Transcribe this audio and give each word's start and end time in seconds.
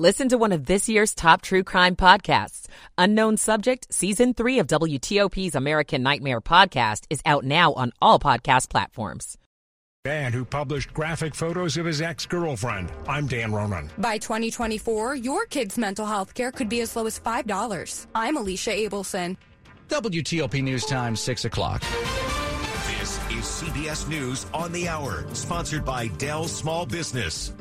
Listen 0.00 0.30
to 0.30 0.38
one 0.38 0.52
of 0.52 0.64
this 0.64 0.88
year's 0.88 1.14
top 1.14 1.42
true 1.42 1.62
crime 1.62 1.94
podcasts. 1.94 2.68
Unknown 2.96 3.36
Subject, 3.36 3.86
Season 3.92 4.32
3 4.32 4.60
of 4.60 4.66
WTOP's 4.66 5.54
American 5.54 6.02
Nightmare 6.02 6.40
podcast 6.40 7.04
is 7.10 7.20
out 7.26 7.44
now 7.44 7.74
on 7.74 7.92
all 8.00 8.18
podcast 8.18 8.70
platforms. 8.70 9.36
Man 10.06 10.32
who 10.32 10.46
published 10.46 10.94
graphic 10.94 11.34
photos 11.34 11.76
of 11.76 11.84
his 11.84 12.00
ex 12.00 12.24
girlfriend. 12.24 12.90
I'm 13.06 13.26
Dan 13.26 13.52
Ronan. 13.52 13.90
By 13.98 14.16
2024, 14.16 15.16
your 15.16 15.44
kid's 15.44 15.76
mental 15.76 16.06
health 16.06 16.32
care 16.32 16.50
could 16.50 16.70
be 16.70 16.80
as 16.80 16.96
low 16.96 17.04
as 17.04 17.20
$5. 17.20 18.06
I'm 18.14 18.38
Alicia 18.38 18.70
Abelson. 18.70 19.36
WTOP 19.90 20.62
News 20.62 20.86
Time, 20.86 21.14
6 21.14 21.44
o'clock. 21.44 21.82
This 22.98 23.18
is 23.28 23.44
CBS 23.44 24.08
News 24.08 24.46
on 24.54 24.72
the 24.72 24.88
Hour, 24.88 25.26
sponsored 25.34 25.84
by 25.84 26.06
Dell 26.06 26.48
Small 26.48 26.86
Business. 26.86 27.52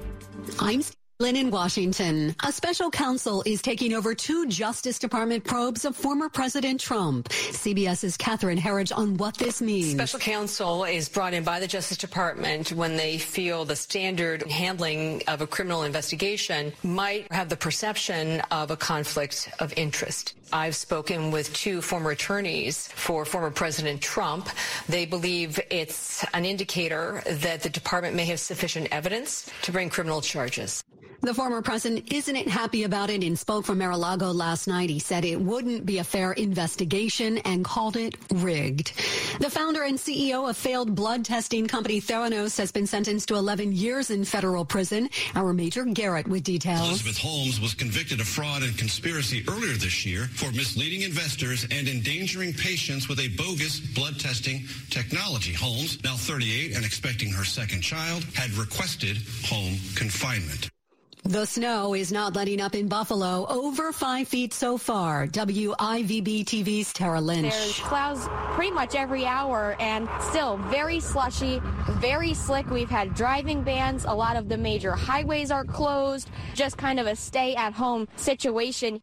I'm 0.58 0.82
Lynn 1.22 1.36
in 1.36 1.52
Washington. 1.52 2.34
A 2.46 2.50
special 2.50 2.90
counsel 2.90 3.44
is 3.46 3.62
taking 3.62 3.94
over 3.94 4.16
two 4.16 4.48
Justice 4.48 4.98
Department 4.98 5.44
probes 5.44 5.84
of 5.84 5.94
former 5.94 6.30
President 6.30 6.80
Trump. 6.80 7.28
CBS's 7.28 8.16
Catherine 8.16 8.58
Herridge 8.58 8.94
on 8.98 9.18
what 9.18 9.36
this 9.36 9.62
means. 9.62 9.92
Special 9.92 10.18
counsel 10.18 10.86
is 10.86 11.10
brought 11.10 11.34
in 11.34 11.44
by 11.44 11.60
the 11.60 11.68
Justice 11.68 11.98
Department 11.98 12.72
when 12.72 12.96
they 12.96 13.18
feel 13.18 13.66
the 13.66 13.76
standard 13.76 14.50
handling 14.50 15.22
of 15.28 15.42
a 15.42 15.48
criminal 15.48 15.84
investigation 15.84 16.72
might 16.84 17.30
have 17.34 17.50
the 17.50 17.58
perception 17.58 18.40
of 18.50 18.72
a 18.72 18.78
conflict 18.78 19.50
of 19.60 19.74
interest. 19.76 20.36
I've 20.54 20.78
spoken 20.78 21.32
with 21.32 21.54
two 21.54 21.82
former 21.82 22.12
attorneys 22.12 22.88
for 22.88 23.26
former 23.26 23.52
President 23.52 24.02
Trump. 24.02 24.48
They 24.88 25.06
believe 25.06 25.60
it's 25.70 26.26
an 26.34 26.46
indicator 26.46 27.22
that 27.28 27.62
the 27.62 27.70
department 27.70 28.16
may 28.16 28.24
have 28.28 28.40
sufficient 28.40 28.88
evidence 28.94 29.50
to 29.64 29.74
bring 29.74 29.90
criminal 29.90 30.22
charges. 30.22 30.82
The 31.22 31.34
former 31.34 31.62
president 31.62 32.14
isn't 32.14 32.48
happy 32.48 32.84
about 32.84 33.10
it 33.10 33.24
and 33.26 33.38
spoke 33.38 33.66
from 33.66 33.80
Mar-a-Lago 33.80 34.32
last 34.32 34.68
night. 34.68 34.90
He 34.90 35.00
said 35.00 35.26
it 35.26 35.40
wouldn't 35.40 35.86
be 35.86 35.98
a 35.98 36.04
fair 36.04 36.32
investigation 36.32 37.40
and 37.40 37.66
called 37.66 37.98
it 37.98 38.16
rigged. 38.32 38.94
The 39.42 39.50
founder 39.50 39.84
and 39.84 39.98
CEO 39.98 40.50
of 40.50 40.56
failed 40.56 40.96
blood 40.96 41.26
testing 41.26 41.68
company 41.68 42.00
Theranos 42.00 42.58
has 42.58 42.72
been 42.72 42.88
sentenced 42.88 43.28
to 43.28 43.36
11 43.36 43.74
years 43.74 44.12
in 44.12 44.24
federal 44.24 44.64
prison. 44.64 45.10
Our 45.36 45.52
Major 45.52 45.84
Garrett 45.84 46.26
with 46.26 46.44
details. 46.44 46.88
Elizabeth 46.88 47.18
Holmes 47.18 47.60
was 47.60 47.74
convicted 47.74 48.22
of 48.22 48.28
fraud 48.28 48.64
and 48.64 48.78
conspiracy 48.78 49.44
earlier 49.50 49.74
this 49.74 50.06
year 50.06 50.26
for 50.36 50.52
misleading 50.54 51.02
investors 51.02 51.68
and 51.70 51.90
endangering 51.90 52.54
patients 52.54 53.10
with 53.10 53.20
a 53.20 53.28
bogus 53.36 53.82
blood 53.82 54.18
testing 54.22 54.64
technology. 54.90 55.52
Holmes, 55.52 56.02
now 56.02 56.16
38 56.16 56.78
and 56.78 56.86
expecting 56.86 57.30
her 57.34 57.44
second 57.44 57.82
child, 57.82 58.24
had 58.36 58.52
requested 58.52 59.18
home 59.44 59.76
confinement. 59.96 60.70
The 61.30 61.46
snow 61.46 61.94
is 61.94 62.12
not 62.12 62.36
letting 62.36 62.60
up 62.60 62.74
in 62.74 62.88
Buffalo. 62.88 63.46
Over 63.48 63.92
five 63.92 64.28
feet 64.28 64.52
so 64.52 64.80
far. 64.80 65.28
WIVB 65.28 66.44
TV's 66.44 66.92
Tara 66.92 67.22
Lynch. 67.22 67.54
There's 67.54 67.80
clouds 67.82 68.28
pretty 68.56 68.72
much 68.72 68.96
every 68.96 69.28
hour 69.28 69.76
and 69.80 70.10
still 70.22 70.58
very 70.58 71.00
slushy, 71.00 71.62
very 72.00 72.34
slick. 72.34 72.68
We've 72.72 72.90
had 72.90 73.14
driving 73.14 73.62
bans. 73.62 74.06
A 74.06 74.12
lot 74.12 74.38
of 74.38 74.50
the 74.50 74.58
major 74.58 74.94
highways 74.94 75.52
are 75.52 75.66
closed. 75.66 76.32
Just 76.56 76.80
kind 76.80 77.00
of 77.00 77.06
a 77.06 77.16
stay 77.16 77.54
at 77.54 77.74
home 77.74 78.08
situation. 78.16 79.00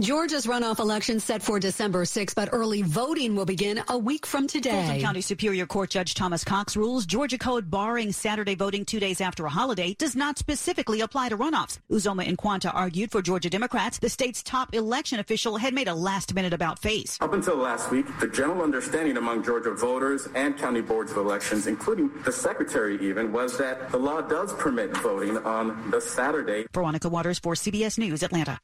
Georgia's 0.00 0.46
runoff 0.46 0.78
election 0.78 1.18
set 1.18 1.42
for 1.42 1.58
December 1.58 2.04
6, 2.04 2.32
but 2.34 2.48
early 2.52 2.82
voting 2.82 3.34
will 3.34 3.44
begin 3.44 3.82
a 3.88 3.98
week 3.98 4.26
from 4.26 4.46
today. 4.46 4.70
Fulton 4.70 5.00
County 5.00 5.20
Superior 5.20 5.66
Court 5.66 5.90
Judge 5.90 6.14
Thomas 6.14 6.44
Cox 6.44 6.76
rules 6.76 7.04
Georgia 7.04 7.36
code 7.36 7.68
barring 7.68 8.12
Saturday 8.12 8.54
voting 8.54 8.84
two 8.84 9.00
days 9.00 9.20
after 9.20 9.44
a 9.44 9.50
holiday 9.50 9.94
does 9.98 10.14
not 10.14 10.38
specifically 10.38 11.00
apply 11.00 11.30
to 11.30 11.36
runoffs. 11.36 11.80
Uzoma 11.90 12.24
Nkwonta 12.32 12.72
argued 12.72 13.10
for 13.10 13.22
Georgia 13.22 13.50
Democrats. 13.50 13.98
The 13.98 14.08
state's 14.08 14.40
top 14.40 14.72
election 14.72 15.18
official 15.18 15.56
had 15.56 15.74
made 15.74 15.88
a 15.88 15.94
last 15.94 16.32
minute 16.32 16.52
about 16.52 16.78
face. 16.78 17.18
Up 17.20 17.32
until 17.32 17.56
last 17.56 17.90
week, 17.90 18.06
the 18.20 18.28
general 18.28 18.62
understanding 18.62 19.16
among 19.16 19.42
Georgia 19.42 19.74
voters 19.74 20.28
and 20.36 20.56
county 20.56 20.80
boards 20.80 21.10
of 21.10 21.16
elections, 21.16 21.66
including 21.66 22.12
the 22.24 22.30
secretary 22.30 23.04
even, 23.04 23.32
was 23.32 23.58
that 23.58 23.90
the 23.90 23.98
law 23.98 24.20
does 24.20 24.52
permit 24.52 24.96
voting 24.98 25.38
on 25.38 25.90
the 25.90 26.00
Saturday. 26.00 26.66
Veronica 26.72 27.08
Waters 27.08 27.40
for 27.40 27.54
CBS 27.54 27.98
News, 27.98 28.22
Atlanta. 28.22 28.60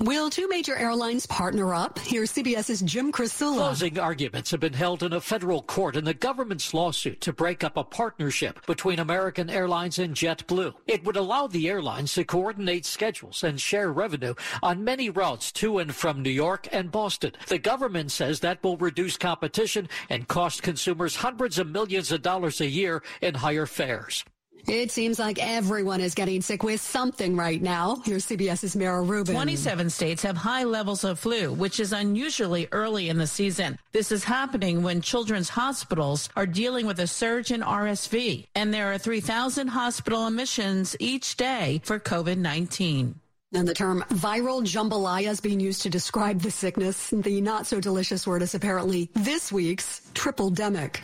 Will 0.00 0.30
two 0.30 0.48
major 0.48 0.76
airlines 0.76 1.26
partner 1.26 1.74
up? 1.74 1.98
Here's 1.98 2.32
CBS's 2.32 2.82
Jim 2.82 3.12
Krasula. 3.12 3.56
Closing 3.56 3.98
arguments 3.98 4.50
have 4.50 4.60
been 4.60 4.72
held 4.72 5.02
in 5.02 5.12
a 5.12 5.20
federal 5.20 5.62
court 5.62 5.96
in 5.96 6.04
the 6.04 6.14
government's 6.14 6.74
lawsuit 6.74 7.20
to 7.22 7.32
break 7.32 7.62
up 7.64 7.76
a 7.76 7.84
partnership 7.84 8.64
between 8.66 8.98
American 8.98 9.48
Airlines 9.48 9.98
and 9.98 10.14
JetBlue. 10.14 10.74
It 10.86 11.04
would 11.04 11.16
allow 11.16 11.46
the 11.46 11.68
airlines 11.68 12.14
to 12.14 12.24
coordinate 12.24 12.84
schedules 12.84 13.42
and 13.42 13.60
share 13.60 13.92
revenue 13.92 14.34
on 14.62 14.84
many 14.84 15.10
routes 15.10 15.52
to 15.52 15.78
and 15.78 15.94
from 15.94 16.22
New 16.22 16.30
York 16.30 16.68
and 16.72 16.90
Boston. 16.90 17.32
The 17.48 17.58
government 17.58 18.12
says 18.12 18.40
that 18.40 18.62
will 18.62 18.76
reduce 18.76 19.16
competition 19.16 19.88
and 20.08 20.28
cost 20.28 20.62
consumers 20.62 21.16
hundreds 21.16 21.58
of 21.58 21.68
millions 21.68 22.12
of 22.12 22.22
dollars 22.22 22.60
a 22.60 22.66
year 22.66 23.02
in 23.20 23.34
higher 23.34 23.66
fares. 23.66 24.24
It 24.68 24.90
seems 24.90 25.18
like 25.18 25.38
everyone 25.40 26.00
is 26.00 26.14
getting 26.14 26.40
sick 26.40 26.62
with 26.62 26.80
something 26.80 27.36
right 27.36 27.60
now. 27.60 27.96
Here's 28.04 28.26
CBS's 28.26 28.76
Mara 28.76 29.02
Rubin. 29.02 29.34
27 29.34 29.90
states 29.90 30.22
have 30.22 30.36
high 30.36 30.64
levels 30.64 31.02
of 31.04 31.18
flu, 31.18 31.52
which 31.52 31.80
is 31.80 31.92
unusually 31.92 32.68
early 32.70 33.08
in 33.08 33.18
the 33.18 33.26
season. 33.26 33.78
This 33.90 34.12
is 34.12 34.22
happening 34.22 34.82
when 34.82 35.00
children's 35.00 35.48
hospitals 35.48 36.28
are 36.36 36.46
dealing 36.46 36.86
with 36.86 37.00
a 37.00 37.06
surge 37.06 37.50
in 37.50 37.60
RSV, 37.60 38.46
and 38.54 38.72
there 38.72 38.92
are 38.92 38.98
3,000 38.98 39.68
hospital 39.68 40.26
admissions 40.26 40.96
each 41.00 41.36
day 41.36 41.80
for 41.84 41.98
COVID-19. 41.98 43.14
And 43.54 43.68
the 43.68 43.74
term 43.74 44.02
viral 44.08 44.62
jambalaya 44.62 45.28
is 45.28 45.40
being 45.40 45.60
used 45.60 45.82
to 45.82 45.90
describe 45.90 46.40
the 46.40 46.50
sickness. 46.50 47.10
The 47.10 47.40
not 47.40 47.66
so 47.66 47.80
delicious 47.80 48.26
word 48.26 48.42
is 48.42 48.54
apparently 48.54 49.10
this 49.14 49.52
week's 49.52 50.08
triple 50.14 50.50
demic. 50.50 51.00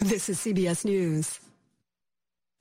This 0.00 0.28
is 0.28 0.38
CBS 0.38 0.84
News. 0.84 1.38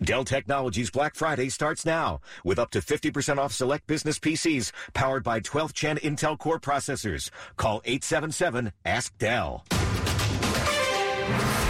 Dell 0.02 0.26
Technologies 0.26 0.90
Black 0.90 1.16
Friday 1.16 1.50
starts 1.50 1.86
now 1.86 2.20
with 2.44 2.58
up 2.60 2.72
to 2.72 2.80
50% 2.80 3.38
off 3.38 3.54
select 3.54 3.86
business 3.88 4.20
PCs 4.20 4.72
powered 4.94 5.24
by 5.24 5.40
12th 5.40 5.74
gen 5.74 5.98
Intel 5.98 6.38
Core 6.38 6.60
processors. 6.60 7.30
Call 7.58 7.82
877 7.86 8.74
Ask 8.86 9.18
Dell. 9.18 9.64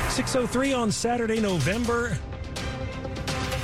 603 0.10 0.74
on 0.74 0.92
Saturday, 0.92 1.40
November 1.42 2.18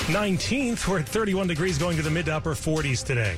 19th. 0.07 0.87
We're 0.87 0.99
at 0.99 1.09
31 1.09 1.47
degrees 1.47 1.77
going 1.77 1.95
to 1.97 2.03
the 2.03 2.09
mid 2.09 2.25
to 2.25 2.35
upper 2.35 2.53
40s 2.53 3.03
today. 3.05 3.35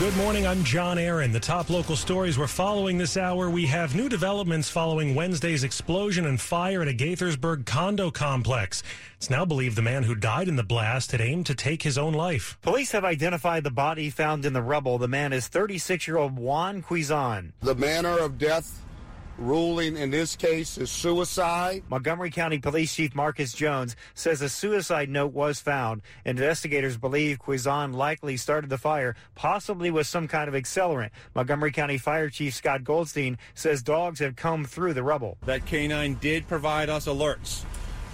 Good 0.00 0.16
morning. 0.16 0.46
I'm 0.46 0.64
John 0.64 0.96
Aaron. 0.96 1.30
The 1.30 1.38
top 1.38 1.68
local 1.68 1.94
stories 1.94 2.38
we're 2.38 2.46
following 2.46 2.96
this 2.96 3.18
hour. 3.18 3.50
We 3.50 3.66
have 3.66 3.94
new 3.94 4.08
developments 4.08 4.70
following 4.70 5.14
Wednesday's 5.14 5.62
explosion 5.62 6.24
and 6.24 6.40
fire 6.40 6.80
at 6.80 6.88
a 6.88 6.94
Gaithersburg 6.94 7.66
condo 7.66 8.10
complex. 8.10 8.82
It's 9.18 9.28
now 9.28 9.44
believed 9.44 9.76
the 9.76 9.82
man 9.82 10.04
who 10.04 10.14
died 10.14 10.48
in 10.48 10.56
the 10.56 10.62
blast 10.62 11.12
had 11.12 11.20
aimed 11.20 11.44
to 11.46 11.54
take 11.54 11.82
his 11.82 11.98
own 11.98 12.14
life. 12.14 12.56
Police 12.62 12.92
have 12.92 13.04
identified 13.04 13.62
the 13.62 13.70
body 13.70 14.08
found 14.08 14.46
in 14.46 14.54
the 14.54 14.62
rubble. 14.62 14.96
The 14.96 15.06
man 15.06 15.34
is 15.34 15.48
36 15.48 16.08
year 16.08 16.16
old 16.16 16.38
Juan 16.38 16.82
Quizon. 16.82 17.52
The 17.60 17.74
manner 17.74 18.18
of 18.18 18.38
death 18.38 18.80
ruling 19.40 19.96
in 19.96 20.10
this 20.10 20.36
case 20.36 20.78
is 20.78 20.90
suicide. 20.90 21.82
Montgomery 21.88 22.30
County 22.30 22.58
Police 22.58 22.94
Chief 22.94 23.14
Marcus 23.14 23.52
Jones 23.52 23.96
says 24.14 24.42
a 24.42 24.48
suicide 24.48 25.08
note 25.08 25.32
was 25.32 25.60
found. 25.60 26.02
Investigators 26.24 26.96
believe 26.96 27.38
Quizon 27.38 27.94
likely 27.94 28.36
started 28.36 28.70
the 28.70 28.78
fire, 28.78 29.16
possibly 29.34 29.90
with 29.90 30.06
some 30.06 30.28
kind 30.28 30.48
of 30.48 30.54
accelerant. 30.54 31.10
Montgomery 31.34 31.72
County 31.72 31.98
Fire 31.98 32.28
Chief 32.28 32.54
Scott 32.54 32.84
Goldstein 32.84 33.38
says 33.54 33.82
dogs 33.82 34.20
have 34.20 34.36
come 34.36 34.64
through 34.64 34.94
the 34.94 35.02
rubble. 35.02 35.38
That 35.46 35.66
canine 35.66 36.14
did 36.14 36.46
provide 36.46 36.90
us 36.90 37.06
alerts 37.06 37.64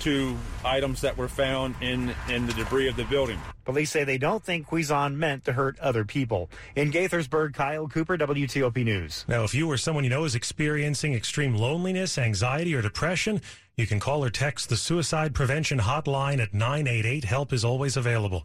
to 0.00 0.37
items 0.64 1.00
that 1.00 1.16
were 1.16 1.28
found 1.28 1.75
in, 1.81 2.14
in 2.28 2.46
the 2.46 2.52
debris 2.52 2.88
of 2.88 2.96
the 2.96 3.05
building. 3.05 3.40
Police 3.66 3.90
say 3.90 4.04
they 4.04 4.16
don't 4.16 4.44
think 4.44 4.68
Quizon 4.68 5.16
meant 5.16 5.44
to 5.44 5.52
hurt 5.52 5.76
other 5.80 6.04
people. 6.04 6.48
In 6.76 6.92
Gaithersburg, 6.92 7.52
Kyle 7.52 7.88
Cooper, 7.88 8.16
WTOP 8.16 8.84
News. 8.84 9.24
Now, 9.26 9.42
if 9.42 9.54
you 9.54 9.68
or 9.68 9.76
someone 9.76 10.04
you 10.04 10.10
know 10.10 10.24
is 10.24 10.36
experiencing 10.36 11.14
extreme 11.14 11.52
loneliness, 11.52 12.16
anxiety, 12.16 12.76
or 12.76 12.80
depression, 12.80 13.42
you 13.76 13.88
can 13.88 13.98
call 13.98 14.24
or 14.24 14.30
text 14.30 14.68
the 14.68 14.76
Suicide 14.76 15.34
Prevention 15.34 15.80
Hotline 15.80 16.38
at 16.38 16.54
988. 16.54 17.24
Help 17.24 17.52
is 17.52 17.64
always 17.64 17.96
available. 17.96 18.44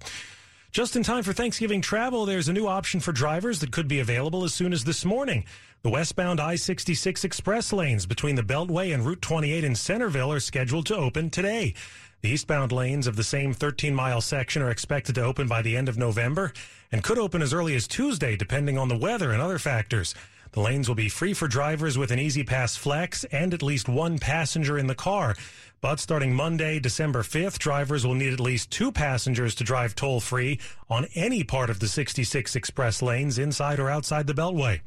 Just 0.72 0.96
in 0.96 1.04
time 1.04 1.22
for 1.22 1.34
Thanksgiving 1.34 1.82
travel, 1.82 2.26
there's 2.26 2.48
a 2.48 2.54
new 2.54 2.66
option 2.66 3.00
for 3.00 3.12
drivers 3.12 3.60
that 3.60 3.72
could 3.72 3.88
be 3.88 4.00
available 4.00 4.44
as 4.44 4.56
soon 4.56 4.74
as 4.74 4.86
this 4.86 5.06
morning. 5.06 5.46
The 5.84 5.90
westbound 5.90 6.40
I 6.40 6.56
66 6.56 7.24
express 7.24 7.72
lanes 7.72 8.08
between 8.08 8.36
the 8.36 8.42
Beltway 8.42 8.94
and 8.94 9.06
Route 9.06 9.22
28 9.22 9.64
in 9.64 9.76
Centreville 9.76 10.32
are 10.32 10.40
scheduled 10.40 10.88
to 10.88 10.96
open 10.96 11.30
today. 11.30 11.76
The 12.22 12.30
eastbound 12.30 12.72
lanes 12.72 13.08
of 13.08 13.16
the 13.16 13.24
same 13.24 13.52
13 13.52 13.96
mile 13.96 14.22
section 14.22 14.62
are 14.62 14.70
expected 14.70 15.16
to 15.16 15.24
open 15.24 15.48
by 15.48 15.64
the 15.64 15.76
end 15.76 15.90
of 15.90 15.98
November 15.98 16.54
and 16.92 17.04
could 17.04 17.18
open 17.18 17.42
as 17.42 17.52
early 17.52 17.76
as 17.76 17.88
Tuesday, 17.88 18.36
depending 18.36 18.78
on 18.78 18.90
the 18.90 18.98
weather 18.98 19.32
and 19.32 19.42
other 19.42 19.58
factors. 19.58 20.14
The 20.52 20.60
lanes 20.60 20.88
will 20.88 20.96
be 20.96 21.10
free 21.10 21.34
for 21.34 21.48
drivers 21.48 21.98
with 21.98 22.12
an 22.12 22.20
E-ZPass 22.20 22.78
Flex 22.78 23.24
and 23.26 23.56
at 23.56 23.64
least 23.64 23.90
one 23.90 24.20
passenger 24.20 24.78
in 24.78 24.86
the 24.86 24.94
car. 24.94 25.34
But 25.80 26.00
starting 26.00 26.36
Monday, 26.36 26.80
December 26.80 27.24
5th, 27.24 27.58
drivers 27.58 28.06
will 28.06 28.14
need 28.14 28.34
at 28.34 28.40
least 28.40 28.70
two 28.70 28.92
passengers 28.92 29.56
to 29.56 29.64
drive 29.64 29.96
toll 29.96 30.20
free 30.20 30.60
on 30.92 31.08
any 31.16 31.44
part 31.44 31.72
of 31.72 31.80
the 31.80 31.88
66 31.88 32.56
express 32.56 33.02
lanes 33.02 33.40
inside 33.40 33.80
or 33.80 33.90
outside 33.90 34.28
the 34.28 34.34
Beltway. 34.34 34.82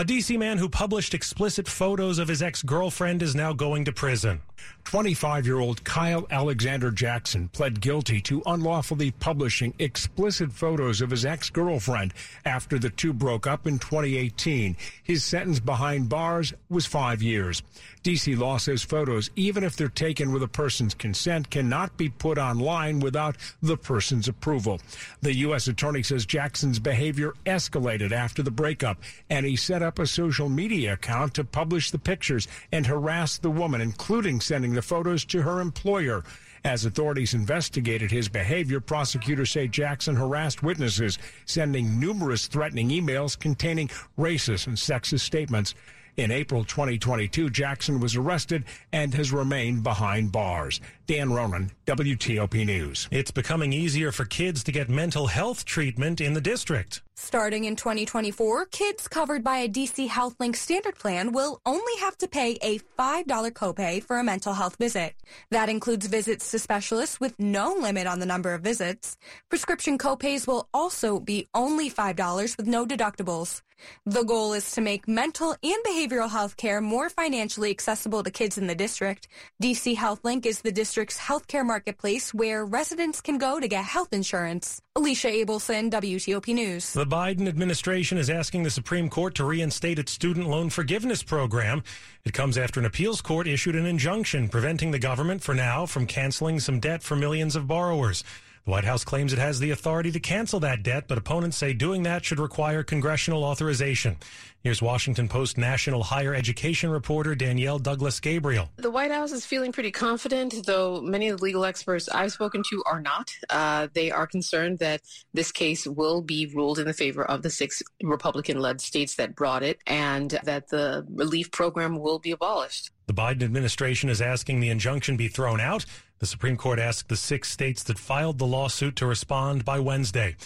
A 0.00 0.04
D.C. 0.04 0.38
man 0.38 0.56
who 0.56 0.70
published 0.70 1.12
explicit 1.12 1.68
photos 1.68 2.18
of 2.18 2.26
his 2.26 2.40
ex 2.40 2.62
girlfriend 2.62 3.22
is 3.22 3.34
now 3.34 3.52
going 3.52 3.84
to 3.84 3.92
prison. 3.92 4.40
25 4.84 5.46
year 5.46 5.58
old 5.58 5.84
Kyle 5.84 6.26
Alexander 6.30 6.90
Jackson 6.90 7.48
pled 7.48 7.80
guilty 7.80 8.20
to 8.22 8.42
unlawfully 8.46 9.10
publishing 9.10 9.74
explicit 9.78 10.52
photos 10.52 11.00
of 11.00 11.10
his 11.10 11.24
ex 11.24 11.50
girlfriend 11.50 12.14
after 12.44 12.78
the 12.78 12.90
two 12.90 13.12
broke 13.12 13.46
up 13.46 13.66
in 13.66 13.78
2018. 13.78 14.76
His 15.02 15.22
sentence 15.22 15.60
behind 15.60 16.08
bars 16.08 16.54
was 16.70 16.86
five 16.86 17.22
years. 17.22 17.62
DC 18.02 18.38
law 18.38 18.56
says 18.56 18.82
photos, 18.82 19.30
even 19.36 19.62
if 19.62 19.76
they're 19.76 19.88
taken 19.88 20.32
with 20.32 20.42
a 20.42 20.48
person's 20.48 20.94
consent, 20.94 21.50
cannot 21.50 21.96
be 21.98 22.08
put 22.08 22.38
online 22.38 23.00
without 23.00 23.36
the 23.62 23.76
person's 23.76 24.26
approval. 24.26 24.80
The 25.20 25.34
U.S. 25.36 25.68
attorney 25.68 26.02
says 26.02 26.24
Jackson's 26.24 26.78
behavior 26.78 27.34
escalated 27.44 28.12
after 28.12 28.42
the 28.42 28.50
breakup, 28.50 28.98
and 29.28 29.44
he 29.44 29.56
set 29.56 29.82
up 29.82 29.89
a 29.98 30.06
social 30.06 30.48
media 30.48 30.92
account 30.92 31.34
to 31.34 31.44
publish 31.44 31.90
the 31.90 31.98
pictures 31.98 32.48
and 32.72 32.86
harass 32.86 33.38
the 33.38 33.50
woman, 33.50 33.80
including 33.80 34.40
sending 34.40 34.74
the 34.74 34.82
photos 34.82 35.24
to 35.26 35.42
her 35.42 35.60
employer. 35.60 36.24
As 36.64 36.84
authorities 36.84 37.32
investigated 37.32 38.10
his 38.10 38.28
behavior, 38.28 38.80
prosecutors 38.80 39.50
say 39.50 39.66
Jackson 39.66 40.14
harassed 40.14 40.62
witnesses, 40.62 41.18
sending 41.46 41.98
numerous 41.98 42.46
threatening 42.46 42.90
emails 42.90 43.38
containing 43.38 43.88
racist 44.18 44.66
and 44.66 44.76
sexist 44.76 45.20
statements. 45.20 45.74
In 46.16 46.30
April 46.30 46.64
2022, 46.64 47.48
Jackson 47.48 47.98
was 47.98 48.14
arrested 48.14 48.64
and 48.92 49.14
has 49.14 49.32
remained 49.32 49.82
behind 49.82 50.32
bars. 50.32 50.80
Dan 51.06 51.32
Ronan, 51.32 51.70
WTOP 51.86 52.66
News. 52.66 53.08
It's 53.10 53.30
becoming 53.30 53.72
easier 53.72 54.12
for 54.12 54.26
kids 54.26 54.62
to 54.64 54.72
get 54.72 54.90
mental 54.90 55.28
health 55.28 55.64
treatment 55.64 56.20
in 56.20 56.34
the 56.34 56.40
district. 56.40 57.00
Starting 57.22 57.64
in 57.64 57.76
2024, 57.76 58.64
kids 58.66 59.06
covered 59.06 59.44
by 59.44 59.58
a 59.58 59.68
DC 59.68 60.08
HealthLink 60.08 60.56
standard 60.56 60.98
plan 60.98 61.32
will 61.32 61.60
only 61.66 61.92
have 62.00 62.16
to 62.16 62.26
pay 62.26 62.56
a 62.62 62.78
$5 62.98 63.52
copay 63.52 64.02
for 64.02 64.18
a 64.18 64.24
mental 64.24 64.54
health 64.54 64.76
visit. 64.76 65.12
That 65.50 65.68
includes 65.68 66.06
visits 66.06 66.50
to 66.50 66.58
specialists 66.58 67.20
with 67.20 67.38
no 67.38 67.74
limit 67.78 68.06
on 68.06 68.20
the 68.20 68.26
number 68.26 68.54
of 68.54 68.62
visits. 68.62 69.18
Prescription 69.50 69.98
copays 69.98 70.46
will 70.46 70.66
also 70.72 71.20
be 71.20 71.46
only 71.54 71.90
$5 71.90 72.56
with 72.56 72.66
no 72.66 72.86
deductibles. 72.86 73.60
The 74.06 74.24
goal 74.24 74.52
is 74.54 74.72
to 74.72 74.80
make 74.80 75.06
mental 75.08 75.54
and 75.62 75.84
behavioral 75.86 76.30
health 76.30 76.56
care 76.56 76.80
more 76.80 77.10
financially 77.10 77.70
accessible 77.70 78.22
to 78.22 78.30
kids 78.30 78.58
in 78.58 78.66
the 78.66 78.74
district. 78.74 79.28
DC 79.62 79.96
HealthLink 79.96 80.46
is 80.46 80.62
the 80.62 80.72
district's 80.72 81.18
healthcare 81.18 81.66
marketplace 81.66 82.34
where 82.34 82.64
residents 82.64 83.20
can 83.20 83.38
go 83.38 83.60
to 83.60 83.68
get 83.68 83.84
health 83.84 84.12
insurance. 84.12 84.80
Alicia 84.96 85.28
Abelson, 85.28 85.88
WTOP 85.88 86.52
News. 86.52 86.92
The 86.92 87.06
Biden 87.06 87.46
administration 87.46 88.18
is 88.18 88.28
asking 88.28 88.64
the 88.64 88.70
Supreme 88.70 89.08
Court 89.08 89.36
to 89.36 89.44
reinstate 89.44 90.00
its 90.00 90.10
student 90.10 90.48
loan 90.48 90.68
forgiveness 90.68 91.22
program. 91.22 91.84
It 92.24 92.34
comes 92.34 92.58
after 92.58 92.80
an 92.80 92.86
appeals 92.86 93.20
court 93.20 93.46
issued 93.46 93.76
an 93.76 93.86
injunction 93.86 94.48
preventing 94.48 94.90
the 94.90 94.98
government 94.98 95.44
for 95.44 95.54
now 95.54 95.86
from 95.86 96.06
canceling 96.06 96.58
some 96.58 96.80
debt 96.80 97.04
for 97.04 97.14
millions 97.14 97.54
of 97.54 97.68
borrowers. 97.68 98.24
The 98.66 98.72
White 98.72 98.84
House 98.84 99.04
claims 99.04 99.32
it 99.32 99.38
has 99.38 99.58
the 99.58 99.70
authority 99.70 100.12
to 100.12 100.20
cancel 100.20 100.60
that 100.60 100.82
debt, 100.82 101.04
but 101.08 101.16
opponents 101.16 101.56
say 101.56 101.72
doing 101.72 102.02
that 102.02 102.26
should 102.26 102.38
require 102.38 102.82
congressional 102.82 103.42
authorization. 103.42 104.18
Here's 104.62 104.82
Washington 104.82 105.28
Post 105.28 105.56
national 105.56 106.02
higher 106.02 106.34
education 106.34 106.90
reporter 106.90 107.34
Danielle 107.34 107.78
Douglas 107.78 108.20
Gabriel. 108.20 108.68
The 108.76 108.90
White 108.90 109.12
House 109.12 109.32
is 109.32 109.46
feeling 109.46 109.72
pretty 109.72 109.90
confident, 109.90 110.66
though 110.66 111.00
many 111.00 111.30
of 111.30 111.38
the 111.38 111.44
legal 111.44 111.64
experts 111.64 112.10
I've 112.10 112.32
spoken 112.32 112.62
to 112.68 112.82
are 112.84 113.00
not. 113.00 113.32
Uh, 113.48 113.88
they 113.94 114.10
are 114.10 114.26
concerned 114.26 114.78
that 114.80 115.00
this 115.32 115.50
case 115.50 115.86
will 115.86 116.20
be 116.20 116.52
ruled 116.54 116.78
in 116.78 116.86
the 116.86 116.92
favor 116.92 117.24
of 117.24 117.40
the 117.40 117.48
six 117.48 117.82
Republican 118.02 118.60
led 118.60 118.82
states 118.82 119.14
that 119.14 119.34
brought 119.34 119.62
it 119.62 119.78
and 119.86 120.38
that 120.44 120.68
the 120.68 121.06
relief 121.08 121.50
program 121.50 121.98
will 121.98 122.18
be 122.18 122.30
abolished. 122.30 122.90
The 123.06 123.14
Biden 123.14 123.42
administration 123.42 124.10
is 124.10 124.20
asking 124.20 124.60
the 124.60 124.68
injunction 124.68 125.16
be 125.16 125.28
thrown 125.28 125.60
out. 125.60 125.86
The 126.20 126.26
Supreme 126.26 126.58
Court 126.58 126.78
asked 126.78 127.08
the 127.08 127.16
six 127.16 127.50
states 127.50 127.82
that 127.84 127.98
filed 127.98 128.36
the 128.36 128.46
lawsuit 128.46 128.94
to 128.96 129.06
respond 129.06 129.64
by 129.64 129.78
Wednesday. 129.78 130.36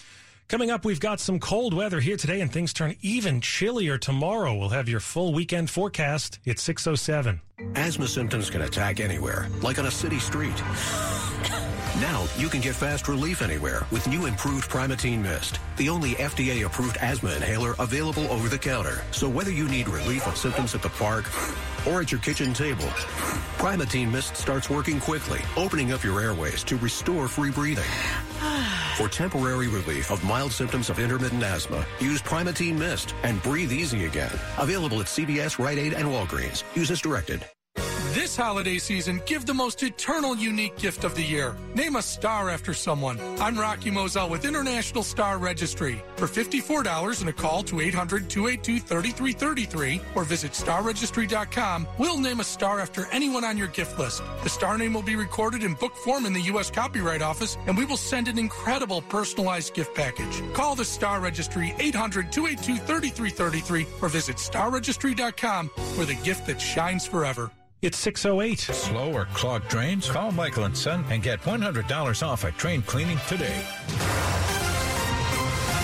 Coming 0.47 0.71
up, 0.71 0.85
we've 0.85 1.01
got 1.01 1.21
some 1.21 1.41
cold 1.41 1.73
weather 1.73 2.01
here 2.01 2.19
today, 2.19 2.43
and 2.43 2.53
things 2.53 2.75
turn 2.75 2.97
even 3.01 3.41
chillier 3.41 3.97
tomorrow. 3.97 4.55
We'll 4.55 4.69
have 4.69 4.91
your 4.91 5.01
full 5.01 5.33
weekend 5.33 5.71
forecast. 5.71 6.39
It's 6.45 6.63
607. 6.63 7.41
Asthma 7.75 8.07
symptoms 8.07 8.51
can 8.51 8.61
attack 8.61 9.01
anywhere, 9.01 9.49
like 9.63 9.79
on 9.79 9.87
a 9.87 9.91
city 9.91 10.19
street. 10.19 10.55
Now 12.01 12.27
you 12.37 12.49
can 12.49 12.61
get 12.61 12.75
fast 12.75 13.07
relief 13.07 13.41
anywhere 13.41 13.87
with 13.93 14.09
new 14.09 14.27
improved 14.27 14.69
Primatene 14.69 15.23
Mist, 15.23 15.61
the 15.77 15.89
only 15.89 16.15
FDA-approved 16.15 16.97
asthma 16.97 17.31
inhaler 17.37 17.77
available 17.79 18.27
over 18.33 18.49
the 18.49 18.59
counter. 18.59 19.05
So 19.13 19.29
whether 19.29 19.53
you 19.53 19.69
need 19.69 19.89
relief 19.89 20.27
of 20.27 20.37
symptoms 20.37 20.75
at 20.75 20.83
the 20.83 20.89
park 20.89 21.31
or 21.87 22.01
at 22.01 22.11
your 22.11 22.21
kitchen 22.21 22.53
table, 22.53 22.89
Primatene 23.59 24.11
Mist 24.11 24.37
starts 24.37 24.69
working 24.69 24.99
quickly, 24.99 25.39
opening 25.57 25.93
up 25.93 26.03
your 26.03 26.21
airways 26.21 26.65
to 26.65 26.77
restore 26.79 27.29
free 27.29 27.53
breathing. 27.53 27.85
For 28.97 29.09
temporary 29.09 29.67
relief 29.67 30.13
of 30.13 30.23
mild 30.23 30.53
symptoms 30.53 30.89
of 30.89 31.01
intermittent 31.01 31.43
asthma, 31.43 31.85
use 31.99 32.23
Primatene 32.23 32.79
Mist 32.79 33.13
and 33.25 33.43
breathe 33.43 33.73
easy 33.73 34.05
again. 34.05 34.31
Available 34.57 35.01
at 35.01 35.07
CVS, 35.07 35.59
Rite 35.59 35.79
Aid, 35.79 35.95
and 35.95 36.07
Walgreens. 36.07 36.63
Use 36.77 36.93
as 36.93 37.01
directed. 37.01 37.45
This 38.15 38.37
holiday 38.37 38.79
season, 38.79 39.21
give 39.27 39.45
the 39.45 39.53
most 39.53 39.83
eternal 39.83 40.37
unique 40.37 40.77
gift 40.77 41.03
of 41.03 41.17
the 41.17 41.23
year. 41.23 41.57
Name 41.75 41.97
a 41.97 42.01
star 42.01 42.49
after 42.49 42.73
someone. 42.73 43.19
I'm 43.41 43.59
Rocky 43.59 43.91
Moselle 43.91 44.29
with 44.29 44.45
International 44.45 45.03
Star 45.03 45.37
Registry. 45.37 46.01
For 46.15 46.29
$54 46.29 47.21
and 47.23 47.29
a 47.29 47.33
call 47.33 47.65
to 47.65 47.81
800 47.81 48.31
282 48.31 48.79
3333 48.79 50.01
or 50.15 50.23
visit 50.23 50.53
starregistry.com, 50.53 51.89
we'll 51.99 52.21
name 52.21 52.39
a 52.39 52.45
star 52.45 52.79
after 52.79 53.07
anyone 53.11 53.43
on 53.43 53.59
your 53.59 53.67
gift 53.67 53.99
list. 53.99 54.23
The 54.45 54.49
star 54.49 54.79
name 54.79 54.95
will 54.95 55.03
be 55.03 55.17
recorded 55.17 55.65
in 55.65 55.75
book 55.75 55.97
form 55.97 56.25
in 56.25 56.33
the 56.33 56.43
U.S. 56.53 56.71
Copyright 56.71 57.21
Office, 57.21 57.57
and 57.67 57.77
we 57.77 57.85
will 57.85 57.97
send 57.97 58.29
an 58.29 58.39
incredible 58.39 59.03
personalized 59.03 59.75
gift 59.75 59.93
package. 59.93 60.41
Call 60.53 60.77
the 60.77 60.85
Star 60.85 61.19
Registry 61.19 61.75
800 61.81 62.31
282 62.31 62.81
3333 62.81 63.87
or 64.01 64.09
visit 64.09 64.37
starregistry.com 64.37 65.69
for 65.97 66.05
the 66.05 66.15
gift 66.23 66.47
that 66.47 66.61
shines 66.61 67.09
forever. 67.09 67.51
It's 67.85 67.99
608. 67.99 68.61
Slow 68.61 69.13
or 69.13 69.27
clogged 69.35 69.69
drains? 69.69 70.09
Call 70.09 70.33
Michael 70.33 70.65
and 70.65 70.75
Son 70.75 71.05
and 71.11 71.23
get 71.23 71.43
$100 71.43 72.27
off 72.27 72.47
at 72.47 72.57
train 72.57 72.81
cleaning 72.81 73.19
today. 73.29 73.63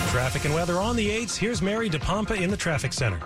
Traffic 0.09 0.45
and 0.45 0.55
weather 0.55 0.79
on 0.79 0.95
the 0.95 1.07
8s. 1.07 1.37
Here's 1.37 1.61
Mary 1.61 1.91
DePompa 1.91 2.41
in 2.41 2.49
the 2.49 2.57
traffic 2.57 2.91
center. 2.91 3.19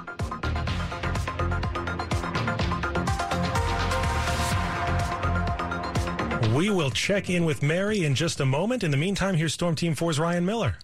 We 6.54 6.70
will 6.70 6.92
check 6.92 7.30
in 7.30 7.46
with 7.46 7.64
Mary 7.64 8.04
in 8.04 8.14
just 8.14 8.42
a 8.42 8.46
moment. 8.46 8.84
In 8.84 8.92
the 8.92 8.98
meantime, 8.98 9.36
here's 9.36 9.54
Storm 9.54 9.76
Team 9.76 9.96
4's 9.96 10.20
Ryan 10.20 10.46
Miller. 10.46 10.76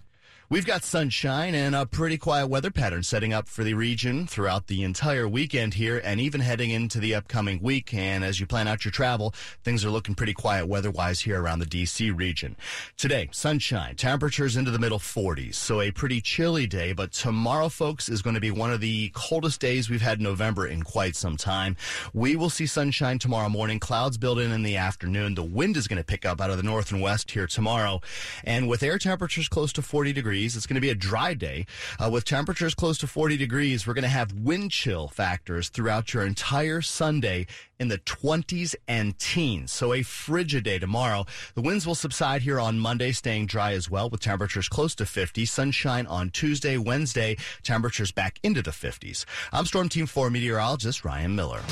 We've 0.48 0.66
got 0.66 0.84
sunshine 0.84 1.54
and 1.54 1.74
a 1.74 1.86
pretty 1.86 2.18
quiet 2.18 2.48
weather 2.48 2.70
pattern 2.70 3.04
setting 3.04 3.32
up 3.32 3.48
for 3.48 3.64
the 3.64 3.72
region 3.72 4.26
throughout 4.26 4.66
the 4.66 4.82
entire 4.82 5.26
weekend 5.26 5.74
here 5.74 5.98
and 6.04 6.20
even 6.20 6.42
heading 6.42 6.70
into 6.70 7.00
the 7.00 7.14
upcoming 7.14 7.62
week. 7.62 7.94
And 7.94 8.22
as 8.22 8.38
you 8.38 8.46
plan 8.46 8.68
out 8.68 8.84
your 8.84 8.92
travel, 8.92 9.32
things 9.64 9.82
are 9.82 9.90
looking 9.90 10.14
pretty 10.14 10.34
quiet 10.34 10.66
weather-wise 10.66 11.20
here 11.20 11.40
around 11.40 11.60
the 11.60 11.66
DC 11.66 12.14
region. 12.14 12.56
Today, 12.98 13.30
sunshine, 13.32 13.96
temperatures 13.96 14.56
into 14.56 14.70
the 14.70 14.78
middle 14.78 14.98
40s. 14.98 15.54
So 15.54 15.80
a 15.80 15.90
pretty 15.90 16.20
chilly 16.20 16.66
day, 16.66 16.92
but 16.92 17.12
tomorrow, 17.12 17.70
folks, 17.70 18.10
is 18.10 18.20
going 18.20 18.34
to 18.34 18.40
be 18.40 18.50
one 18.50 18.72
of 18.72 18.80
the 18.80 19.10
coldest 19.14 19.58
days 19.58 19.88
we've 19.88 20.02
had 20.02 20.18
in 20.18 20.24
November 20.24 20.66
in 20.66 20.82
quite 20.82 21.16
some 21.16 21.38
time. 21.38 21.78
We 22.12 22.36
will 22.36 22.50
see 22.50 22.66
sunshine 22.66 23.18
tomorrow 23.18 23.48
morning. 23.48 23.78
Clouds 23.78 24.18
build 24.18 24.38
in 24.38 24.52
in 24.52 24.64
the 24.64 24.76
afternoon. 24.76 25.34
The 25.34 25.42
wind 25.42 25.78
is 25.78 25.88
going 25.88 26.00
to 26.00 26.04
pick 26.04 26.26
up 26.26 26.42
out 26.42 26.50
of 26.50 26.58
the 26.58 26.62
north 26.62 26.92
and 26.92 27.00
west 27.00 27.30
here 27.30 27.46
tomorrow. 27.46 28.02
And 28.44 28.68
with 28.68 28.82
air 28.82 28.98
temperatures 28.98 29.48
close 29.48 29.72
to 29.74 29.82
40 29.82 30.12
degrees, 30.12 30.41
degrees. 30.42 30.56
It's 30.56 30.66
going 30.66 30.74
to 30.74 30.80
be 30.80 30.90
a 30.90 30.94
dry 30.94 31.34
day 31.34 31.66
uh, 32.00 32.10
with 32.10 32.24
temperatures 32.24 32.74
close 32.74 32.98
to 32.98 33.06
40 33.06 33.36
degrees. 33.36 33.86
We're 33.86 33.94
going 33.94 34.02
to 34.02 34.08
have 34.08 34.32
wind 34.32 34.72
chill 34.72 35.08
factors 35.08 35.68
throughout 35.68 36.12
your 36.12 36.26
entire 36.26 36.80
Sunday 36.80 37.46
in 37.78 37.88
the 37.88 37.98
20s 37.98 38.74
and 38.88 39.16
teens. 39.18 39.70
So 39.72 39.92
a 39.92 40.02
frigid 40.02 40.64
day 40.64 40.78
tomorrow. 40.78 41.26
The 41.54 41.62
winds 41.62 41.86
will 41.86 41.94
subside 41.94 42.42
here 42.42 42.58
on 42.58 42.78
Monday, 42.78 43.12
staying 43.12 43.46
dry 43.46 43.72
as 43.72 43.88
well 43.88 44.10
with 44.10 44.20
temperatures 44.20 44.68
close 44.68 44.94
to 44.96 45.06
50. 45.06 45.44
Sunshine 45.44 46.06
on 46.06 46.30
Tuesday, 46.30 46.76
Wednesday, 46.76 47.36
temperatures 47.62 48.12
back 48.12 48.38
into 48.42 48.62
the 48.62 48.70
50s. 48.70 49.24
I'm 49.52 49.66
Storm 49.66 49.88
Team 49.88 50.06
4 50.06 50.30
meteorologist 50.30 51.04
Ryan 51.04 51.36
Miller. 51.36 51.62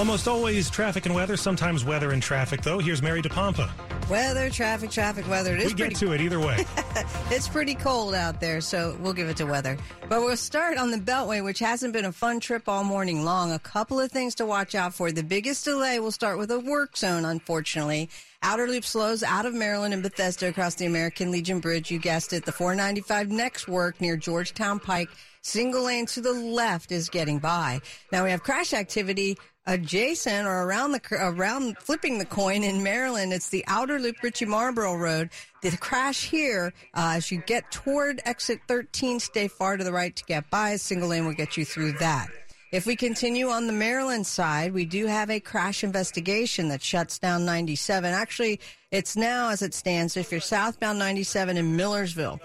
Almost 0.00 0.28
always 0.28 0.70
traffic 0.70 1.04
and 1.04 1.14
weather, 1.14 1.36
sometimes 1.36 1.84
weather 1.84 2.12
and 2.12 2.22
traffic, 2.22 2.62
though. 2.62 2.78
Here's 2.78 3.02
Mary 3.02 3.20
DePompa. 3.20 3.68
Weather, 4.08 4.48
traffic, 4.48 4.90
traffic, 4.90 5.28
weather. 5.28 5.54
It 5.54 5.60
is 5.60 5.74
we 5.74 5.76
get 5.76 5.94
to 5.96 6.12
it 6.12 6.22
either 6.22 6.40
way. 6.40 6.64
it's 7.30 7.46
pretty 7.46 7.74
cold 7.74 8.14
out 8.14 8.40
there, 8.40 8.62
so 8.62 8.96
we'll 9.00 9.12
give 9.12 9.28
it 9.28 9.36
to 9.36 9.44
weather. 9.44 9.76
But 10.08 10.22
we'll 10.22 10.38
start 10.38 10.78
on 10.78 10.90
the 10.90 10.96
Beltway, 10.96 11.44
which 11.44 11.58
hasn't 11.58 11.92
been 11.92 12.06
a 12.06 12.12
fun 12.12 12.40
trip 12.40 12.66
all 12.66 12.82
morning 12.82 13.26
long. 13.26 13.52
A 13.52 13.58
couple 13.58 14.00
of 14.00 14.10
things 14.10 14.34
to 14.36 14.46
watch 14.46 14.74
out 14.74 14.94
for. 14.94 15.12
The 15.12 15.22
biggest 15.22 15.66
delay 15.66 16.00
will 16.00 16.12
start 16.12 16.38
with 16.38 16.50
a 16.50 16.58
work 16.58 16.96
zone, 16.96 17.26
unfortunately. 17.26 18.08
Outer 18.42 18.68
loop 18.68 18.86
slows 18.86 19.22
out 19.22 19.44
of 19.44 19.52
Maryland 19.52 19.92
and 19.92 20.02
Bethesda 20.02 20.48
across 20.48 20.76
the 20.76 20.86
American 20.86 21.30
Legion 21.30 21.60
Bridge. 21.60 21.90
You 21.90 21.98
guessed 21.98 22.32
it. 22.32 22.46
The 22.46 22.52
495 22.52 23.28
next 23.30 23.68
work 23.68 24.00
near 24.00 24.16
Georgetown 24.16 24.80
Pike. 24.80 25.10
Single 25.42 25.84
lane 25.84 26.06
to 26.06 26.20
the 26.20 26.32
left 26.32 26.92
is 26.92 27.08
getting 27.08 27.38
by. 27.38 27.80
Now 28.12 28.24
we 28.24 28.30
have 28.30 28.42
crash 28.42 28.74
activity 28.74 29.38
adjacent 29.66 30.46
or 30.46 30.62
around 30.62 30.92
the 30.92 31.00
around 31.12 31.78
flipping 31.78 32.18
the 32.18 32.24
coin 32.24 32.62
in 32.62 32.82
Maryland. 32.82 33.32
It's 33.32 33.48
the 33.48 33.64
outer 33.66 33.98
loop 33.98 34.22
Ritchie 34.22 34.44
Marlboro 34.44 34.96
Road. 34.96 35.30
The 35.62 35.74
crash 35.76 36.28
here, 36.28 36.74
uh, 36.94 37.14
as 37.16 37.30
you 37.30 37.42
get 37.46 37.70
toward 37.70 38.20
exit 38.24 38.60
13, 38.68 39.18
stay 39.20 39.48
far 39.48 39.76
to 39.76 39.84
the 39.84 39.92
right 39.92 40.14
to 40.14 40.24
get 40.24 40.50
by. 40.50 40.70
A 40.70 40.78
single 40.78 41.08
lane 41.08 41.24
will 41.24 41.34
get 41.34 41.56
you 41.56 41.64
through 41.64 41.92
that. 41.92 42.28
If 42.72 42.86
we 42.86 42.94
continue 42.94 43.48
on 43.48 43.66
the 43.66 43.72
Maryland 43.72 44.26
side, 44.26 44.72
we 44.72 44.84
do 44.84 45.06
have 45.06 45.28
a 45.28 45.40
crash 45.40 45.82
investigation 45.82 46.68
that 46.68 46.82
shuts 46.82 47.18
down 47.18 47.44
97. 47.44 48.12
Actually, 48.12 48.60
it's 48.92 49.16
now 49.16 49.48
as 49.48 49.62
it 49.62 49.74
stands. 49.74 50.16
If 50.16 50.30
you're 50.30 50.40
southbound 50.40 50.98
97 50.98 51.56
in 51.56 51.76
Millersville, 51.76 52.38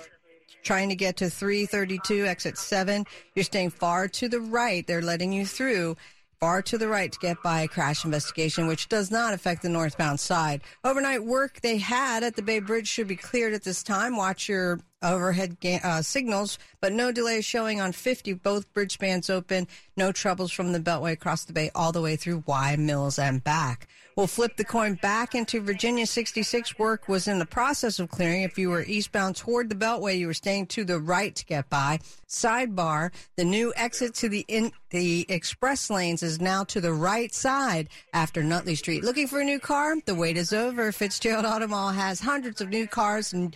trying 0.66 0.90
to 0.90 0.96
get 0.96 1.16
to 1.18 1.30
332 1.30 2.26
exit 2.26 2.58
7, 2.58 3.06
you're 3.36 3.46
staying 3.46 3.70
far 3.70 4.10
to 4.10 4.28
the 4.28 4.42
right. 4.42 4.86
They're 4.86 5.02
letting 5.02 5.32
you 5.32 5.46
through 5.46 5.96
far 6.40 6.62
to 6.62 6.78
the 6.78 6.88
right 6.88 7.12
to 7.12 7.20
get 7.20 7.42
by 7.42 7.62
a 7.62 7.68
crash 7.68 8.04
investigation, 8.04 8.68
which 8.68 8.90
does 8.90 9.10
not 9.10 9.34
affect 9.34 9.62
the 9.62 9.70
northbound 9.70 10.20
side. 10.20 10.62
Overnight 10.84 11.24
work 11.24 11.62
they 11.62 11.78
had 11.78 12.24
at 12.24 12.36
the 12.36 12.42
Bay 12.42 12.60
Bridge 12.60 12.88
should 12.88 13.08
be 13.08 13.16
cleared 13.16 13.54
at 13.54 13.64
this 13.64 13.84
time. 13.84 14.18
Watch 14.18 14.50
your 14.50 14.82
overhead 15.02 15.60
ga- 15.60 15.82
uh, 15.84 16.02
signals, 16.02 16.58
but 16.82 16.94
no 16.94 17.12
delays 17.12 17.46
showing 17.46 17.82
on 17.82 17.92
50. 17.92 18.34
Both 18.34 18.72
bridge 18.74 18.94
spans 18.94 19.30
open. 19.30 19.68
No 19.98 20.12
troubles 20.12 20.52
from 20.52 20.72
the 20.72 20.80
Beltway 20.80 21.12
across 21.14 21.46
the 21.46 21.54
bay 21.54 21.70
all 21.76 21.92
the 21.92 22.02
way 22.02 22.16
through 22.16 22.44
Wye 22.46 22.76
Mills 22.76 23.20
and 23.20 23.44
back. 23.44 23.88
We'll 24.16 24.28
flip 24.28 24.56
the 24.56 24.64
coin 24.64 24.94
back 24.96 25.36
into 25.36 25.60
Virginia 25.60 26.06
66. 26.06 26.80
Work 26.80 27.10
was 27.10 27.28
in 27.28 27.38
the 27.38 27.46
process 27.46 28.00
of 28.00 28.10
clearing. 28.10 28.44
If 28.44 28.58
you 28.58 28.70
were 28.70 28.84
eastbound 28.84 29.36
toward 29.36 29.68
the 29.68 29.76
Beltway, 29.76 30.18
you 30.18 30.28
were 30.28 30.34
staying 30.34 30.68
to 30.68 30.86
the 30.86 31.00
right 31.00 31.36
to 31.36 31.46
get 31.46 31.70
by. 31.70 32.00
Sidebar, 32.30 33.12
the 33.36 33.44
new 33.44 33.74
exit 33.76 34.14
to 34.16 34.30
the 34.30 34.46
in, 34.48 34.72
the 34.92 35.26
express 35.28 35.90
lanes 35.90 36.24
is 36.24 36.40
now 36.40 36.64
to 36.64 36.80
the 36.80 36.94
right 36.94 37.34
side 37.34 37.90
after 38.14 38.42
Nutley 38.42 38.76
Street. 38.76 39.04
Looking 39.04 39.28
for 39.28 39.42
a 39.42 39.44
new 39.44 39.60
car? 39.60 39.96
The 40.06 40.16
wait 40.16 40.38
is 40.38 40.54
over. 40.54 40.94
Fitzgerald 40.94 41.46
Auto 41.46 41.68
Mall 41.68 41.90
has 41.90 42.22
hundreds 42.22 42.62
of 42.62 42.70
new 42.70 42.88
cars 42.88 43.34
and 43.34 43.54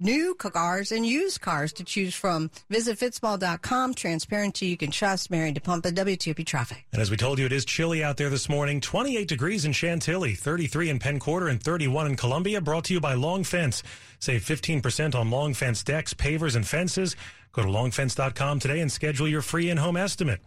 new 0.00 0.34
cars 0.34 0.92
and 0.92 1.04
used 1.04 1.40
cars 1.40 1.72
to 1.74 1.84
choose 1.84 2.14
from. 2.14 2.50
Visit 2.70 2.98
fitzmall.com. 2.98 3.94
Transparency 3.94 4.66
you 4.66 4.76
can 4.76 4.90
trust. 4.90 5.30
Mary 5.30 5.52
DePompa, 5.52 5.92
WTOP 5.92 6.44
Traffic. 6.46 6.86
And 6.92 7.02
as 7.02 7.10
we 7.10 7.16
told 7.16 7.38
you, 7.38 7.46
it 7.46 7.52
is 7.52 7.64
chilly 7.64 8.02
out 8.02 8.16
there 8.16 8.30
this 8.30 8.48
morning. 8.48 8.80
28 8.80 9.28
degrees 9.28 9.64
in 9.64 9.72
Chantilly, 9.72 10.34
33 10.34 10.90
in 10.90 10.98
Penn 10.98 11.18
Quarter, 11.18 11.48
and 11.48 11.62
31 11.62 12.06
in 12.06 12.16
Columbia. 12.16 12.60
Brought 12.60 12.84
to 12.84 12.94
you 12.94 13.00
by 13.00 13.14
Long 13.14 13.44
Fence. 13.44 13.82
Save 14.18 14.44
15% 14.44 15.14
on 15.14 15.30
Long 15.30 15.54
Fence 15.54 15.82
decks, 15.82 16.14
pavers, 16.14 16.56
and 16.56 16.66
fences. 16.66 17.16
Go 17.52 17.62
to 17.62 17.68
longfence.com 17.68 18.60
today 18.60 18.80
and 18.80 18.92
schedule 18.92 19.26
your 19.26 19.42
free 19.42 19.70
in-home 19.70 19.96
estimate. 19.96 20.40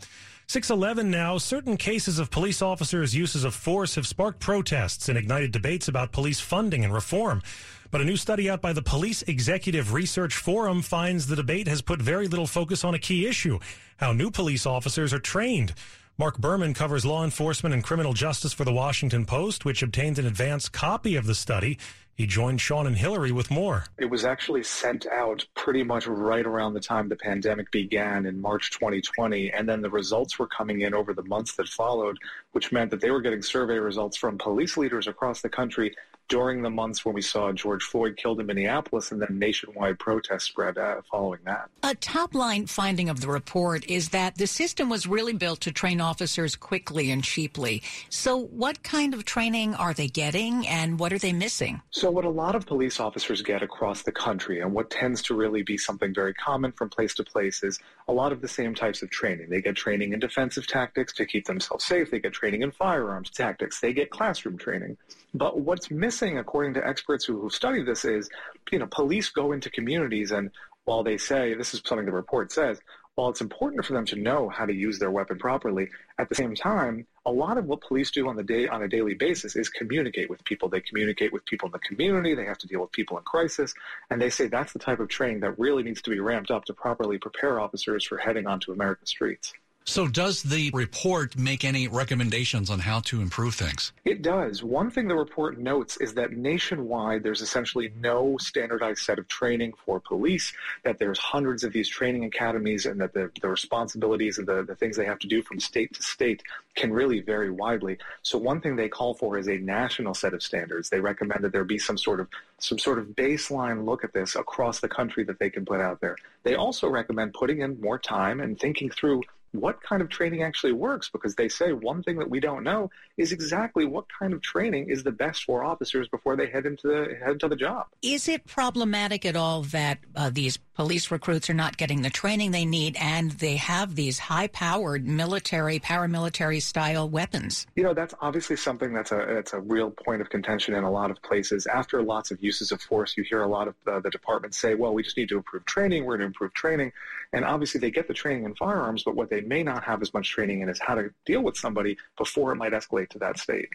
611 0.48 1.10
now, 1.10 1.38
certain 1.38 1.78
cases 1.78 2.20
of 2.20 2.30
police 2.30 2.62
officers' 2.62 3.16
uses 3.16 3.46
of 3.46 3.56
force 3.56 3.96
have 3.96 4.06
sparked 4.06 4.40
protests 4.40 5.08
and 5.08 5.18
ignited 5.18 5.52
debates 5.52 5.88
about 5.88 6.12
police 6.12 6.42
funding 6.42 6.84
and 6.84 6.94
reform. 6.94 7.42
But 7.92 8.00
a 8.00 8.06
new 8.06 8.16
study 8.16 8.50
out 8.50 8.62
by 8.62 8.72
the 8.72 8.82
Police 8.82 9.22
Executive 9.24 9.92
Research 9.92 10.38
Forum 10.38 10.82
finds 10.82 11.28
the 11.28 11.36
debate 11.36 11.68
has 11.68 11.82
put 11.82 12.02
very 12.02 12.30
little 12.30 12.48
focus 12.48 12.86
on 12.86 12.94
a 12.94 13.00
key 13.00 13.28
issue 13.28 13.60
how 13.98 14.14
new 14.14 14.32
police 14.32 14.66
officers 14.66 15.14
are 15.14 15.20
trained. 15.20 15.74
Mark 16.18 16.38
Berman 16.38 16.74
covers 16.74 17.06
law 17.06 17.26
enforcement 17.26 17.76
and 17.76 17.84
criminal 17.84 18.14
justice 18.14 18.54
for 18.54 18.64
the 18.64 18.72
Washington 18.72 19.26
Post, 19.26 19.66
which 19.66 19.84
obtained 19.84 20.18
an 20.20 20.26
advance 20.26 20.70
copy 20.70 21.18
of 21.18 21.26
the 21.26 21.36
study. 21.36 21.78
He 22.14 22.26
joined 22.26 22.62
Sean 22.62 22.88
and 22.88 22.96
Hillary 22.96 23.32
with 23.32 23.52
more. 23.52 23.86
It 23.98 24.10
was 24.10 24.24
actually 24.24 24.64
sent 24.64 25.06
out 25.08 25.46
pretty 25.56 25.84
much 25.84 26.08
right 26.08 26.46
around 26.46 26.74
the 26.74 26.80
time 26.80 27.10
the 27.10 27.16
pandemic 27.16 27.72
began 27.72 28.26
in 28.26 28.40
March 28.40 28.72
2020. 28.72 29.52
And 29.52 29.68
then 29.68 29.82
the 29.82 29.90
results 29.90 30.40
were 30.40 30.48
coming 30.48 30.82
in 30.82 30.94
over 30.94 31.14
the 31.14 31.24
months 31.24 31.56
that 31.56 31.68
followed, 31.68 32.18
which 32.54 32.72
meant 32.72 32.92
that 32.92 33.02
they 33.02 33.12
were 33.12 33.22
getting 33.22 33.42
survey 33.42 33.80
results 33.80 34.16
from 34.16 34.38
police 34.38 34.78
leaders 34.78 35.08
across 35.08 35.42
the 35.42 35.50
country 35.50 35.94
during 36.32 36.62
the 36.62 36.70
months 36.70 37.04
when 37.04 37.14
we 37.14 37.22
saw 37.22 37.52
George 37.52 37.84
Floyd 37.84 38.16
killed 38.16 38.40
in 38.40 38.46
Minneapolis 38.46 39.12
and 39.12 39.22
then 39.22 39.38
nationwide 39.38 40.00
protests 40.00 40.46
spread 40.46 40.78
uh, 40.78 41.02
following 41.12 41.42
that. 41.44 41.70
A 41.84 41.94
top 41.94 42.34
line 42.34 42.68
finding 42.68 43.10
of 43.10 43.20
the 43.20 43.28
report 43.28 43.86
is 43.90 44.10
that 44.10 44.38
the 44.38 44.48
system 44.48 44.88
was 44.88 45.06
really 45.06 45.34
built 45.34 45.60
to 45.62 45.74
train 45.74 46.00
officers 46.00 46.56
quickly 46.56 47.12
and 47.12 47.22
cheaply. 47.22 47.84
So, 48.10 48.38
what 48.38 48.82
kind 48.82 49.14
of 49.14 49.26
training 49.26 49.76
are 49.76 49.94
they 49.94 50.08
getting 50.08 50.66
and 50.70 50.98
what 51.00 51.12
are 51.12 51.20
they 51.20 51.34
missing? 51.34 51.82
So, 51.92 52.10
what 52.10 52.24
a 52.24 52.30
lot 52.30 52.56
of 52.56 52.66
police 52.66 53.02
officers 53.02 53.42
get 53.42 53.62
across 53.62 54.04
the 54.04 54.14
country, 54.14 54.62
and 54.62 54.72
what 54.74 54.90
tends 54.90 55.22
to 55.24 55.36
really 55.36 55.64
be 55.64 55.78
something 55.78 56.14
very 56.14 56.34
common 56.34 56.72
from 56.72 56.90
place 56.90 57.14
to 57.16 57.26
place, 57.26 57.62
is 57.62 57.78
a 58.08 58.14
lot 58.14 58.32
of 58.32 58.40
the 58.40 58.48
same 58.48 58.74
types 58.74 59.02
of 59.02 59.10
training. 59.10 59.50
They 59.50 59.62
get 59.62 59.76
training 59.76 60.14
in 60.14 60.20
defensive 60.22 60.66
tactics 60.66 61.12
to 61.16 61.26
keep 61.26 61.46
themselves 61.46 61.84
safe, 61.84 62.10
they 62.10 62.20
get 62.20 62.32
training 62.32 62.62
in 62.62 62.72
firearms 62.72 63.32
tactics, 63.32 63.82
they 63.82 63.92
get 63.92 64.12
classroom 64.12 64.58
training. 64.58 64.96
But 65.34 65.62
what's 65.62 65.90
missing, 65.90 66.21
according 66.22 66.74
to 66.76 66.88
experts 66.88 67.26
who, 67.26 67.44
have 67.44 67.52
studied 67.54 67.86
this, 67.86 68.06
is 68.06 68.30
you 68.72 68.80
know 68.80 68.88
police 68.88 69.30
go 69.30 69.52
into 69.52 69.70
communities 69.70 70.32
and 70.32 70.52
while 70.86 71.04
they 71.04 71.18
say 71.18 71.54
this 71.54 71.74
is 71.74 71.82
something 71.86 72.06
the 72.06 72.12
report 72.12 72.52
says, 72.52 72.80
while 73.16 73.30
it's 73.30 73.42
important 73.42 73.86
for 73.86 73.94
them 73.94 74.06
to 74.06 74.16
know 74.16 74.50
how 74.50 74.66
to 74.66 74.74
use 74.74 74.98
their 74.98 75.12
weapon 75.12 75.38
properly, 75.38 75.90
at 76.18 76.30
the 76.30 76.36
same 76.36 76.56
time, 76.56 77.06
a 77.26 77.32
lot 77.32 77.58
of 77.58 77.66
what 77.66 77.82
police 77.82 78.10
do 78.10 78.28
on 78.28 78.36
the 78.36 78.44
day 78.44 78.68
on 78.68 78.82
a 78.82 78.88
daily 78.88 79.14
basis 79.14 79.56
is 79.56 79.70
communicate 79.70 80.30
with 80.30 80.44
people. 80.46 80.70
They 80.70 80.80
communicate 80.80 81.34
with 81.34 81.46
people 81.46 81.68
in 81.68 81.74
the 81.74 81.80
community. 81.80 82.34
They 82.34 82.46
have 82.46 82.58
to 82.60 82.68
deal 82.68 82.82
with 82.82 82.92
people 82.94 83.18
in 83.18 83.24
crisis, 83.24 83.74
and 84.10 84.22
they 84.22 84.30
say 84.30 84.48
that's 84.48 84.74
the 84.74 84.80
type 84.80 85.00
of 85.00 85.10
training 85.10 85.42
that 85.42 85.60
really 85.60 85.84
needs 85.84 86.02
to 86.04 86.10
be 86.10 86.20
ramped 86.20 86.52
up 86.52 86.66
to 86.66 86.74
properly 86.74 87.18
prepare 87.18 87.60
officers 87.60 88.06
for 88.06 88.18
heading 88.18 88.48
onto 88.48 88.72
American 88.72 89.06
streets. 89.06 89.54
So, 89.84 90.08
does 90.08 90.44
the 90.44 90.70
report 90.74 91.36
make 91.36 91.66
any 91.66 91.88
recommendations 91.88 92.70
on 92.70 92.80
how 92.80 93.00
to 93.02 93.20
improve 93.20 93.56
things? 93.56 93.92
It 94.06 94.22
does. 94.22 94.64
One 94.64 94.92
thing 94.92 95.08
the 95.08 95.16
report 95.16 95.58
notes 95.58 95.98
is 95.98 96.14
that 96.14 96.34
nationwide 96.34 97.24
there's 97.24 97.42
essentially 97.42 97.92
no 98.00 98.38
standardized 98.38 99.00
set 99.00 99.18
of 99.18 99.28
training 99.28 99.74
for 99.84 100.00
police, 100.00 100.54
that 100.84 101.00
there's 101.00 101.18
hundreds 101.18 101.64
of 101.64 101.74
these 101.74 101.90
training 101.90 102.26
academies, 102.26 102.86
and 102.86 103.02
that 103.02 103.14
the, 103.14 103.32
the 103.42 103.50
responsibilities 103.50 104.38
and 104.38 104.48
the, 104.48 104.64
the 104.64 104.76
things 104.76 104.98
they 104.98 105.06
have 105.06 105.20
to 105.20 105.28
do 105.28 105.42
from 105.42 105.60
state 105.60 105.94
to 105.96 106.04
state 106.04 106.44
can 106.76 106.94
really 106.94 107.20
vary 107.20 107.50
widely. 107.50 107.98
So, 108.22 108.38
one 108.38 108.62
thing 108.62 108.76
they 108.76 108.88
call 108.88 109.16
for 109.16 109.38
is 109.40 109.48
a 109.48 109.58
national 109.58 110.14
set 110.14 110.36
of 110.36 110.44
standards. 110.44 110.90
They 110.90 111.00
recommend 111.00 111.44
that 111.44 111.52
there 111.52 111.64
be 111.64 111.80
some 111.80 111.98
sort 111.98 112.20
of 112.20 112.28
some 112.60 112.78
sort 112.78 113.00
of 113.00 113.08
baseline 113.08 113.86
look 113.86 114.04
at 114.04 114.14
this 114.14 114.36
across 114.36 114.80
the 114.80 114.88
country 114.88 115.24
that 115.24 115.40
they 115.40 115.50
can 115.50 115.66
put 115.66 115.82
out 115.82 116.02
there. 116.02 116.18
They 116.44 116.54
also 116.54 116.88
recommend 116.88 117.34
putting 117.34 117.62
in 117.62 117.82
more 117.82 117.98
time 117.98 118.40
and 118.40 118.60
thinking 118.60 118.92
through 118.92 119.24
what 119.52 119.82
kind 119.82 120.02
of 120.02 120.10
training 120.10 120.44
actually 120.44 120.72
works 120.72 121.10
because 121.10 121.36
they 121.36 121.50
say 121.50 121.74
one 121.74 122.04
thing 122.04 122.18
that 122.20 122.30
we 122.30 122.40
don't 122.40 122.64
know 122.64 122.90
is 123.18 123.32
exactly 123.32 123.86
what 123.86 124.06
kind 124.18 124.34
of 124.34 124.42
training 124.42 124.90
is 124.90 125.04
the 125.04 125.12
best 125.12 125.44
for 125.44 125.64
officers 125.64 126.08
before 126.08 126.36
they 126.36 126.48
head 126.48 126.66
into 126.66 126.88
the 126.88 127.16
head 127.20 127.32
into 127.32 127.48
the 127.48 127.56
job. 127.56 127.88
Is 128.02 128.28
it 128.28 128.46
problematic 128.46 129.26
at 129.26 129.36
all 129.36 129.64
that 129.64 130.00
uh, 130.16 130.30
these 130.32 130.58
police 130.82 131.12
recruits 131.12 131.48
are 131.48 131.54
not 131.54 131.78
getting 131.78 132.02
the 132.02 132.10
training 132.10 132.50
they 132.50 132.66
need 132.66 132.98
and 133.00 133.34
they 133.34 133.56
have 133.56 133.94
these 133.94 134.18
high-powered 134.18 135.08
military 135.08 135.80
paramilitary 135.80 136.60
style 136.60 137.08
weapons? 137.08 137.68
You 137.76 137.84
know, 137.84 137.94
that's 137.94 138.16
obviously 138.20 138.56
something 138.56 138.92
that's 138.92 139.12
a 139.12 139.24
that's 139.28 139.54
a 139.54 139.60
real 139.60 139.92
point 139.92 140.22
of 140.22 140.32
contention 140.32 140.74
in 140.74 140.84
a 140.84 140.90
lot 140.90 141.12
of 141.12 141.22
places. 141.22 141.68
After 141.68 142.02
lots 142.02 142.32
of 142.32 142.42
uses 142.42 142.72
of 142.72 142.82
force, 142.82 143.16
you 143.16 143.24
hear 143.24 143.44
a 143.44 143.48
lot 143.48 143.68
of 143.68 143.76
uh, 143.86 144.00
the 144.00 144.10
departments 144.10 144.58
say, 144.58 144.74
"Well, 144.74 144.92
we 144.96 145.04
just 145.04 145.18
need 145.18 145.30
to 145.30 145.38
improve 145.38 145.66
training. 145.66 146.06
We're 146.06 146.18
going 146.18 146.22
to 146.22 146.26
improve 146.34 146.54
training." 146.56 146.94
And 147.32 147.46
obviously 147.46 147.80
they 147.80 147.92
get 147.92 148.08
the 148.08 148.16
training 148.16 148.46
in 148.46 148.56
firearms, 148.56 149.04
but 149.04 149.16
what 149.16 149.30
they 149.30 149.42
may 149.42 149.62
not 149.62 149.84
have 149.84 150.02
as 150.02 150.12
much 150.16 150.32
training 150.32 150.62
in 150.62 150.70
is 150.70 150.80
how 150.80 150.96
to 150.96 151.14
deal 151.28 151.44
with 151.44 151.58
somebody 151.58 151.96
before 152.18 152.52
it 152.54 152.56
might 152.56 152.74
escalate 152.74 153.10
to 153.10 153.20
that 153.20 153.38
state. 153.38 153.70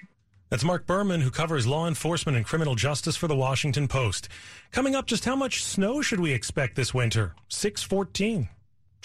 That's 0.49 0.63
Mark 0.63 0.87
Berman, 0.87 1.23
who 1.23 1.31
covers 1.31 1.67
law 1.67 1.89
enforcement 1.89 2.37
and 2.37 2.47
criminal 2.47 2.77
justice 2.77 3.17
for 3.17 3.27
the 3.27 3.35
Washington 3.35 3.89
Post. 3.89 4.29
Coming 4.71 4.95
up, 4.95 5.07
just 5.07 5.25
how 5.25 5.35
much 5.35 5.65
snow 5.65 6.03
should 6.03 6.21
we 6.21 6.33
expect 6.33 6.77
this 6.77 6.95
winter? 6.95 7.35
614. 7.49 8.49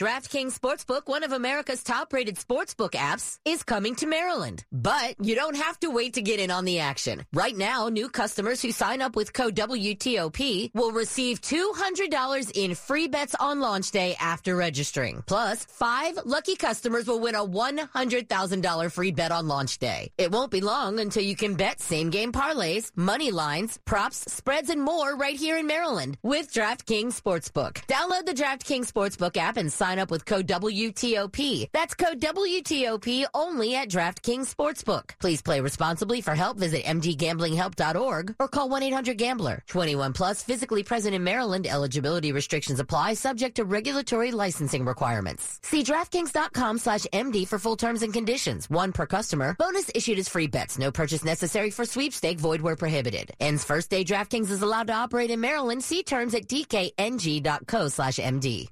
DraftKings 0.02 0.58
Sportsbook, 0.58 1.04
one 1.06 1.24
of 1.24 1.32
America's 1.32 1.84
top 1.84 2.12
rated 2.12 2.36
sportsbook 2.36 2.94
apps, 2.94 3.38
is 3.46 3.62
coming 3.62 3.94
to 3.98 4.08
Maryland. 4.08 4.66
But 4.72 5.14
you 5.24 5.36
don't 5.36 5.56
have 5.56 5.80
to 5.82 5.92
wait 5.92 6.16
to 6.16 6.24
get 6.24 6.40
in 6.40 6.50
on 6.50 6.66
the 6.66 6.80
action. 6.80 7.24
Right 7.34 7.56
now, 7.56 7.88
new 7.88 8.10
customers 8.10 8.64
who 8.64 8.72
sign 8.72 9.04
up 9.04 9.16
with 9.16 9.32
code 9.32 9.56
WTOP 9.56 10.72
will 10.74 10.92
receive 10.92 11.40
$200 11.42 12.52
in 12.56 12.74
free 12.74 13.10
bets 13.10 13.36
on 13.40 13.60
launch 13.60 13.92
day 13.92 14.16
after 14.20 14.56
registering. 14.56 15.24
Plus, 15.28 15.66
five 15.66 16.18
lucky 16.26 16.56
customers 16.56 17.08
will 17.08 17.20
win 17.20 17.36
a 17.36 17.46
$100,000 17.46 18.92
free 18.92 19.12
bet 19.12 19.32
on 19.32 19.48
launch 19.48 19.78
day. 19.78 20.12
It 20.18 20.32
won't 20.32 20.50
be 20.50 20.62
long 20.62 21.00
until 21.00 21.22
you 21.22 21.36
can 21.36 21.54
bet 21.54 21.80
same 21.80 22.10
game 22.10 22.32
parlays, 22.32 22.90
money 22.96 23.30
lines, 23.30 23.78
props, 23.86 24.34
spreads, 24.34 24.72
and 24.72 24.82
more 24.82 25.16
right 25.16 25.36
here 25.36 25.60
in 25.60 25.68
Maryland 25.68 26.18
with 26.24 26.52
DraftKings 26.52 27.22
Sportsbook. 27.22 27.86
Download 27.86 28.26
the 28.26 28.34
DraftKings 28.34 28.92
Sportsbook 28.92 29.38
app 29.38 29.58
and 29.58 29.72
sign 29.72 29.91
up 30.00 30.12
with 30.12 30.26
code 30.26 30.48
WTOP. 30.48 31.70
That's 31.72 31.94
code 31.94 32.20
WTOP 32.20 33.26
only 33.34 33.76
at 33.76 33.90
DraftKings 33.90 34.54
Sportsbook. 34.54 35.12
Please 35.20 35.42
play 35.42 35.60
responsibly. 35.62 36.22
For 36.22 36.36
help, 36.36 36.58
visit 36.58 36.84
mdgamblinghelp.org 36.84 38.36
or 38.40 38.48
call 38.48 38.70
1-800-GAMBLER. 38.70 39.64
21 39.68 40.14
plus, 40.14 40.44
physically 40.44 40.84
present 40.84 41.16
in 41.16 41.24
Maryland. 41.24 41.68
Eligibility 41.68 42.32
restrictions 42.32 42.80
apply, 42.80 43.14
subject 43.16 43.56
to 43.56 43.66
regulatory 43.66 44.32
licensing 44.32 44.86
requirements. 44.86 45.60
See 45.64 45.84
DraftKings.com 45.84 46.78
slash 46.78 47.06
MD 47.14 47.48
for 47.48 47.60
full 47.60 47.76
terms 47.76 48.02
and 48.04 48.14
conditions. 48.14 48.70
One 48.70 48.92
per 48.92 49.06
customer. 49.06 49.56
Bonus 49.58 49.90
issued 49.96 50.20
as 50.20 50.30
free 50.30 50.48
bets. 50.48 50.78
No 50.78 50.92
purchase 50.92 51.24
necessary 51.24 51.70
for 51.72 51.86
sweepstake. 51.86 52.40
Void 52.40 52.62
where 52.62 52.76
prohibited. 52.76 53.32
Ends 53.40 53.64
first 53.64 53.90
day 53.90 54.04
DraftKings 54.04 54.50
is 54.50 54.62
allowed 54.62 54.88
to 54.88 54.94
operate 54.94 55.32
in 55.32 55.40
Maryland. 55.40 55.84
See 55.84 56.04
terms 56.04 56.34
at 56.34 56.48
dkng.co 56.48 57.88
slash 57.88 58.18
MD. 58.18 58.70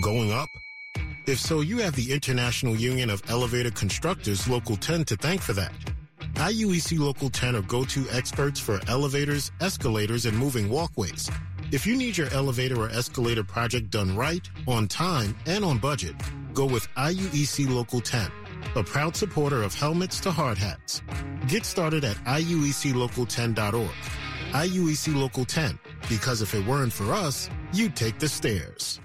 Going 0.00 0.32
up? 0.32 0.48
If 1.26 1.38
so, 1.38 1.60
you 1.60 1.78
have 1.78 1.94
the 1.94 2.10
International 2.12 2.74
Union 2.74 3.10
of 3.10 3.22
Elevator 3.28 3.70
Constructors 3.70 4.48
Local 4.48 4.76
10 4.76 5.04
to 5.04 5.16
thank 5.16 5.42
for 5.42 5.52
that. 5.52 5.72
IUEC 6.34 6.98
Local 6.98 7.28
10 7.28 7.56
are 7.56 7.62
go-to 7.62 8.06
experts 8.10 8.58
for 8.58 8.80
elevators, 8.88 9.52
escalators, 9.60 10.24
and 10.24 10.36
moving 10.38 10.70
walkways. 10.70 11.30
If 11.70 11.86
you 11.86 11.96
need 11.96 12.16
your 12.16 12.32
elevator 12.32 12.80
or 12.80 12.88
escalator 12.88 13.44
project 13.44 13.90
done 13.90 14.16
right, 14.16 14.48
on 14.66 14.88
time, 14.88 15.36
and 15.46 15.64
on 15.64 15.76
budget, 15.78 16.14
go 16.54 16.64
with 16.64 16.88
IUEC 16.96 17.68
Local 17.68 18.00
10, 18.00 18.30
a 18.76 18.82
proud 18.82 19.14
supporter 19.14 19.62
of 19.62 19.74
helmets 19.74 20.18
to 20.20 20.30
hard 20.30 20.56
hats. 20.56 21.02
Get 21.46 21.66
started 21.66 22.04
at 22.04 22.16
IUECLocal10.org. 22.24 23.90
IUEC 24.52 25.14
Local 25.14 25.44
10, 25.44 25.78
because 26.08 26.40
if 26.40 26.54
it 26.54 26.66
weren't 26.66 26.92
for 26.92 27.12
us, 27.12 27.50
you'd 27.74 27.94
take 27.94 28.18
the 28.18 28.28
stairs. 28.28 28.98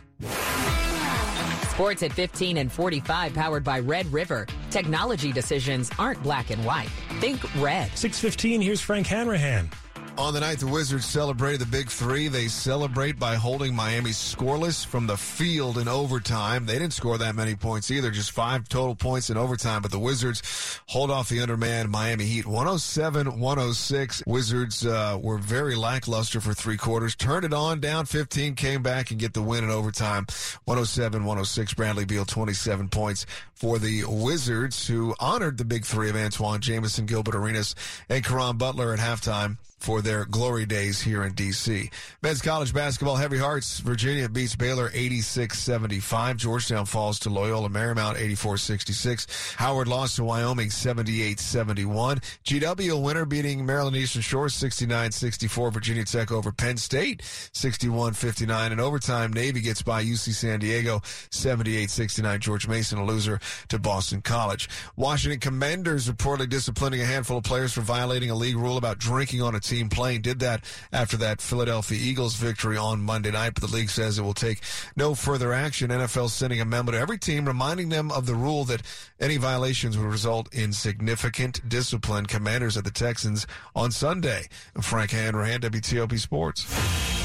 Sports 1.76 2.04
at 2.04 2.14
15 2.14 2.56
and 2.56 2.72
45 2.72 3.34
powered 3.34 3.66
by 3.66 3.82
Red 3.82 4.06
River. 4.14 4.48
Technology 4.70 5.34
decisions 5.34 5.92
aren't 6.00 6.24
black 6.24 6.50
and 6.50 6.64
white. 6.64 6.88
Think 7.20 7.44
red. 7.62 7.92
615, 7.98 8.62
here's 8.62 8.80
Frank 8.80 9.06
Hanrahan. 9.08 9.70
On 10.18 10.34
the 10.34 10.40
night 10.40 10.60
the 10.60 10.68
Wizards 10.68 11.06
celebrated 11.06 11.60
the 11.60 11.66
big 11.66 11.90
three, 11.90 12.30
they 12.30 12.48
celebrate 12.48 13.20
by 13.20 13.36
holding 13.36 13.76
Miami 13.76 14.12
scoreless 14.12 14.86
from 14.86 15.08
the 15.08 15.18
field 15.18 15.78
in 15.78 15.90
overtime. 15.90 16.66
They 16.66 16.80
didn't 16.80 16.94
score 16.94 17.18
that 17.18 17.36
many 17.36 17.54
points 17.56 17.92
either, 17.92 18.12
just 18.12 18.32
five 18.32 18.70
total 18.70 18.96
points 18.96 19.30
in 19.30 19.36
overtime, 19.36 19.82
but 19.82 19.92
the 19.92 20.00
Wizards 20.00 20.80
hold 20.88 21.12
off 21.12 21.28
the 21.28 21.42
undermanned 21.42 21.90
Miami 21.90 22.24
Heat 22.24 22.46
107 22.46 23.40
106. 23.40 24.24
Wizards 24.26 24.86
uh, 24.86 25.20
were 25.22 25.38
very 25.38 25.76
lackluster 25.76 26.40
for 26.40 26.54
three 26.54 26.78
quarters, 26.78 27.14
turned 27.14 27.44
it 27.44 27.54
on, 27.54 27.82
down 27.82 28.06
15, 28.06 28.56
came 28.56 28.82
back 28.82 29.12
and 29.12 29.20
get 29.20 29.34
the 29.34 29.42
win 29.42 29.66
in 29.66 29.70
overtime 29.70 30.26
107 30.64 31.26
106. 31.26 31.74
Bradley 31.74 32.06
Beal 32.06 32.24
27 32.24 32.88
points 32.88 33.26
for 33.54 33.80
the 33.80 34.06
Wizards, 34.08 34.88
who 34.88 35.14
honored 35.20 35.58
the 35.58 35.66
big 35.66 35.84
three 35.84 36.10
of 36.10 36.16
Antoine 36.16 36.62
Jamison, 36.62 37.06
Gilbert 37.06 37.36
Arenas, 37.36 37.76
and 38.08 38.24
Caron 38.24 38.58
Butler 38.58 38.94
at 38.94 39.00
halftime 39.00 39.58
for 39.78 40.02
their 40.02 40.26
glory 40.26 40.66
days 40.66 41.02
here 41.02 41.24
in 41.24 41.34
D.C. 41.34 41.90
Men's 42.22 42.42
college 42.42 42.74
basketball, 42.74 43.16
Heavy 43.16 43.38
Hearts, 43.38 43.80
Virginia 43.80 44.28
beats 44.30 44.56
Baylor 44.56 44.90
86-75. 44.90 46.38
Georgetown 46.38 46.86
falls 46.86 47.20
to 47.20 47.30
Loyola 47.30 47.70
Marymount 47.70 48.16
84-66. 48.16 49.56
Howard 49.56 49.88
lost 49.88 50.16
to 50.16 50.24
Wyoming 50.24 50.70
78-71. 50.70 52.24
GW 52.46 53.04
winner 53.04 53.26
beating 53.26 53.66
Maryland 53.66 53.96
Eastern 53.96 54.22
Shore 54.22 54.48
69-64. 54.48 55.74
Virginia 55.74 56.06
Tech 56.06 56.32
over 56.32 56.52
Penn 56.52 56.78
State 56.78 57.22
61-59. 57.22 58.72
In 58.72 58.80
overtime, 58.80 59.34
Navy 59.34 59.62
gets 59.62 59.82
by 59.82 60.04
UC 60.04 60.34
San 60.34 60.60
Diego 60.60 61.00
78-69. 61.32 62.40
George 62.40 62.68
Mason 62.68 62.98
a 62.98 63.06
loser 63.06 63.40
to 63.68 63.78
Boston 63.78 64.22
College. 64.22 64.70
Washington 64.96 65.40
Commanders 65.40 66.10
reportedly 66.10 66.50
disciplining 66.50 67.02
a 67.02 67.06
handful 67.06 67.38
of 67.38 67.44
players 67.44 67.74
for 67.74 67.82
violating 67.82 68.30
a 68.30 68.36
league 68.36 68.56
rule 68.56 68.78
about 68.78 68.98
drinking 68.98 69.42
on 69.42 69.56
a 69.56 69.60
team 69.68 69.90
playing 69.90 70.22
Did 70.22 70.40
that 70.40 70.64
after 70.92 71.18
that 71.18 71.42
Philadelphia 71.42 71.98
Eagles 72.00 72.36
victory 72.36 72.78
on 72.78 73.02
Monday 73.02 73.32
night, 73.32 73.54
but 73.54 73.62
the 73.62 73.76
league 73.76 73.90
says 73.90 74.18
it 74.18 74.22
will 74.22 74.34
take 74.34 74.62
no 74.96 75.16
further 75.16 75.54
action. 75.54 75.90
NFL 75.90 76.30
sending 76.30 76.62
a 76.62 76.66
memo 76.66 76.92
to 76.92 76.98
every 76.98 77.18
team 77.18 77.46
reminding 77.46 77.90
them 77.90 78.12
of 78.12 78.26
the 78.26 78.36
rule 78.36 78.64
that 78.66 78.82
any 79.20 79.38
violations 79.38 79.98
would 79.98 80.08
result 80.08 80.54
in 80.54 80.74
significant 80.74 81.68
discipline. 81.68 82.26
Commanders 82.26 82.78
at 82.78 82.84
the 82.84 82.92
Texans 82.92 83.48
on 83.76 83.92
Sunday. 83.92 84.48
Frank 84.82 85.12
Hanrahan, 85.12 85.62
WTOP 85.62 86.20
Sports. 86.20 87.25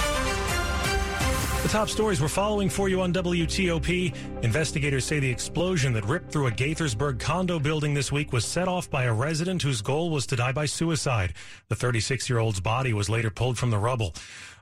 The 1.63 1.69
top 1.69 1.91
stories 1.91 2.23
we're 2.23 2.29
following 2.29 2.71
for 2.71 2.89
you 2.89 3.03
on 3.03 3.13
WTOP. 3.13 4.15
Investigators 4.43 5.05
say 5.05 5.21
the 5.21 5.31
explosion 5.31 5.93
that 5.93 6.07
ripped 6.07 6.33
through 6.33 6.47
a 6.47 6.51
Gaithersburg 6.51 7.21
condo 7.21 7.59
building 7.59 7.93
this 7.93 8.11
week 8.11 8.33
was 8.33 8.47
set 8.47 8.67
off 8.67 8.91
by 8.91 9.05
a 9.05 9.13
resident 9.13 9.61
whose 9.61 9.83
goal 9.83 10.09
was 10.09 10.27
to 10.29 10.37
die 10.37 10.53
by 10.53 10.65
suicide. 10.65 11.35
The 11.69 11.77
36 11.77 12.31
year 12.31 12.39
old's 12.39 12.61
body 12.61 12.95
was 12.95 13.11
later 13.11 13.29
pulled 13.29 13.59
from 13.59 13.71
the 13.71 13.79
rubble. 13.79 14.15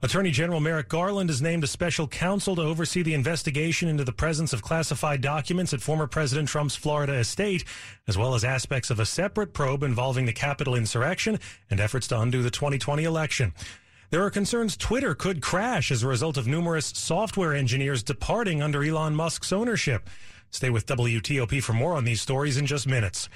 Attorney 0.03 0.33
General 0.33 0.59
Merrick 0.59 0.89
Garland 0.89 1.31
has 1.31 1.41
named 1.41 1.63
a 1.63 1.69
special 1.69 2.09
counsel 2.09 2.57
to 2.57 2.63
oversee 2.63 3.03
the 3.03 3.15
investigation 3.15 3.89
into 3.89 4.05
the 4.05 4.13
presence 4.13 4.53
of 4.53 4.63
classified 4.63 5.21
documents 5.21 5.73
at 5.73 5.81
former 5.81 6.09
President 6.09 6.49
Trump's 6.49 6.75
Florida 6.75 7.15
estate, 7.15 7.65
as 8.09 8.19
well 8.19 8.35
as 8.35 8.43
aspects 8.45 8.91
of 8.91 8.99
a 8.99 9.07
separate 9.07 9.53
probe 9.53 9.85
involving 9.85 10.27
the 10.27 10.33
Capitol 10.33 10.75
insurrection 10.75 11.39
and 11.71 11.79
efforts 11.79 12.09
to 12.09 12.21
undo 12.21 12.43
the 12.43 12.51
2020 12.51 13.05
election. 13.05 13.55
There 14.11 14.25
are 14.25 14.31
concerns 14.31 14.75
Twitter 14.75 15.15
could 15.15 15.43
crash 15.43 15.91
as 15.91 16.03
a 16.03 16.09
result 16.09 16.39
of 16.39 16.47
numerous 16.47 16.87
software 16.87 17.55
engineers 17.55 18.03
departing 18.03 18.63
under 18.63 18.83
Elon 18.83 19.15
Musk's 19.15 19.53
ownership. 19.53 20.09
Stay 20.51 20.71
with 20.71 20.87
WTOP 20.87 21.63
for 21.63 21.75
more 21.75 21.95
on 21.95 22.05
these 22.05 22.23
stories 22.23 22.57
in 22.57 22.65
just 22.65 22.87
minutes. 22.87 23.29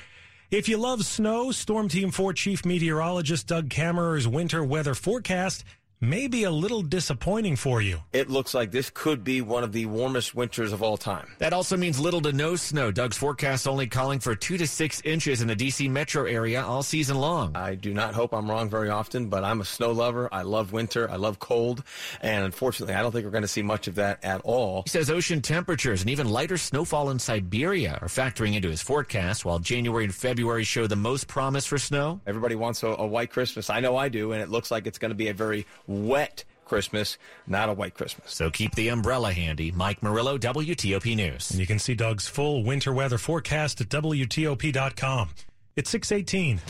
If 0.50 0.70
you 0.70 0.78
love 0.78 1.04
snow, 1.04 1.52
Storm 1.52 1.90
Team 1.90 2.10
4 2.10 2.32
Chief 2.32 2.64
Meteorologist 2.64 3.46
Doug 3.46 3.68
Kammerer's 3.68 4.26
winter 4.26 4.64
weather 4.64 4.94
forecast 4.94 5.62
may 6.02 6.26
be 6.26 6.42
a 6.42 6.50
little 6.50 6.82
disappointing 6.82 7.54
for 7.54 7.80
you. 7.80 8.00
It 8.12 8.28
looks 8.28 8.54
like 8.54 8.72
this 8.72 8.90
could 8.90 9.22
be 9.22 9.40
one 9.40 9.62
of 9.62 9.70
the 9.70 9.86
warmest 9.86 10.34
winters 10.34 10.72
of 10.72 10.82
all 10.82 10.96
time. 10.96 11.28
That 11.38 11.52
also 11.52 11.76
means 11.76 12.00
little 12.00 12.20
to 12.22 12.32
no 12.32 12.56
snow. 12.56 12.90
Doug's 12.90 13.16
forecast 13.16 13.68
only 13.68 13.86
calling 13.86 14.18
for 14.18 14.34
two 14.34 14.58
to 14.58 14.66
six 14.66 15.00
inches 15.02 15.42
in 15.42 15.46
the 15.46 15.54
D.C. 15.54 15.88
metro 15.88 16.24
area 16.24 16.60
all 16.64 16.82
season 16.82 17.18
long. 17.18 17.54
I 17.54 17.76
do 17.76 17.94
not 17.94 18.14
hope 18.14 18.34
I'm 18.34 18.50
wrong 18.50 18.68
very 18.68 18.90
often, 18.90 19.28
but 19.28 19.44
I'm 19.44 19.60
a 19.60 19.64
snow 19.64 19.92
lover. 19.92 20.28
I 20.32 20.42
love 20.42 20.72
winter. 20.72 21.08
I 21.08 21.14
love 21.14 21.38
cold. 21.38 21.84
And 22.20 22.44
unfortunately, 22.44 22.96
I 22.96 23.02
don't 23.02 23.12
think 23.12 23.24
we're 23.24 23.30
going 23.30 23.42
to 23.42 23.48
see 23.48 23.62
much 23.62 23.86
of 23.86 23.94
that 23.94 24.24
at 24.24 24.40
all. 24.40 24.82
He 24.82 24.90
says 24.90 25.08
ocean 25.08 25.40
temperatures 25.40 26.00
and 26.00 26.10
even 26.10 26.28
lighter 26.28 26.56
snowfall 26.56 27.10
in 27.10 27.20
Siberia 27.20 28.00
are 28.02 28.08
factoring 28.08 28.56
into 28.56 28.68
his 28.68 28.82
forecast, 28.82 29.44
while 29.44 29.60
January 29.60 30.02
and 30.02 30.14
February 30.14 30.64
show 30.64 30.88
the 30.88 30.96
most 30.96 31.28
promise 31.28 31.64
for 31.64 31.78
snow. 31.78 32.20
Everybody 32.26 32.56
wants 32.56 32.82
a, 32.82 32.88
a 32.88 33.06
white 33.06 33.30
Christmas. 33.30 33.70
I 33.70 33.78
know 33.78 33.96
I 33.96 34.08
do, 34.08 34.32
and 34.32 34.42
it 34.42 34.48
looks 34.48 34.72
like 34.72 34.88
it's 34.88 34.98
going 34.98 35.10
to 35.10 35.14
be 35.14 35.28
a 35.28 35.34
very 35.34 35.64
wet 35.92 36.44
Christmas, 36.64 37.18
not 37.46 37.68
a 37.68 37.74
white 37.74 37.94
Christmas. 37.94 38.32
So 38.32 38.50
keep 38.50 38.74
the 38.74 38.88
umbrella 38.88 39.32
handy. 39.32 39.70
Mike 39.70 40.02
Murillo, 40.02 40.38
WTOP 40.38 41.14
News. 41.14 41.50
And 41.50 41.60
you 41.60 41.66
can 41.66 41.78
see 41.78 41.94
Doug's 41.94 42.26
full 42.26 42.64
winter 42.64 42.92
weather 42.92 43.18
forecast 43.18 43.80
at 43.82 43.88
WTOP.com. 43.88 45.30
It's 45.76 45.90
618. 45.90 46.60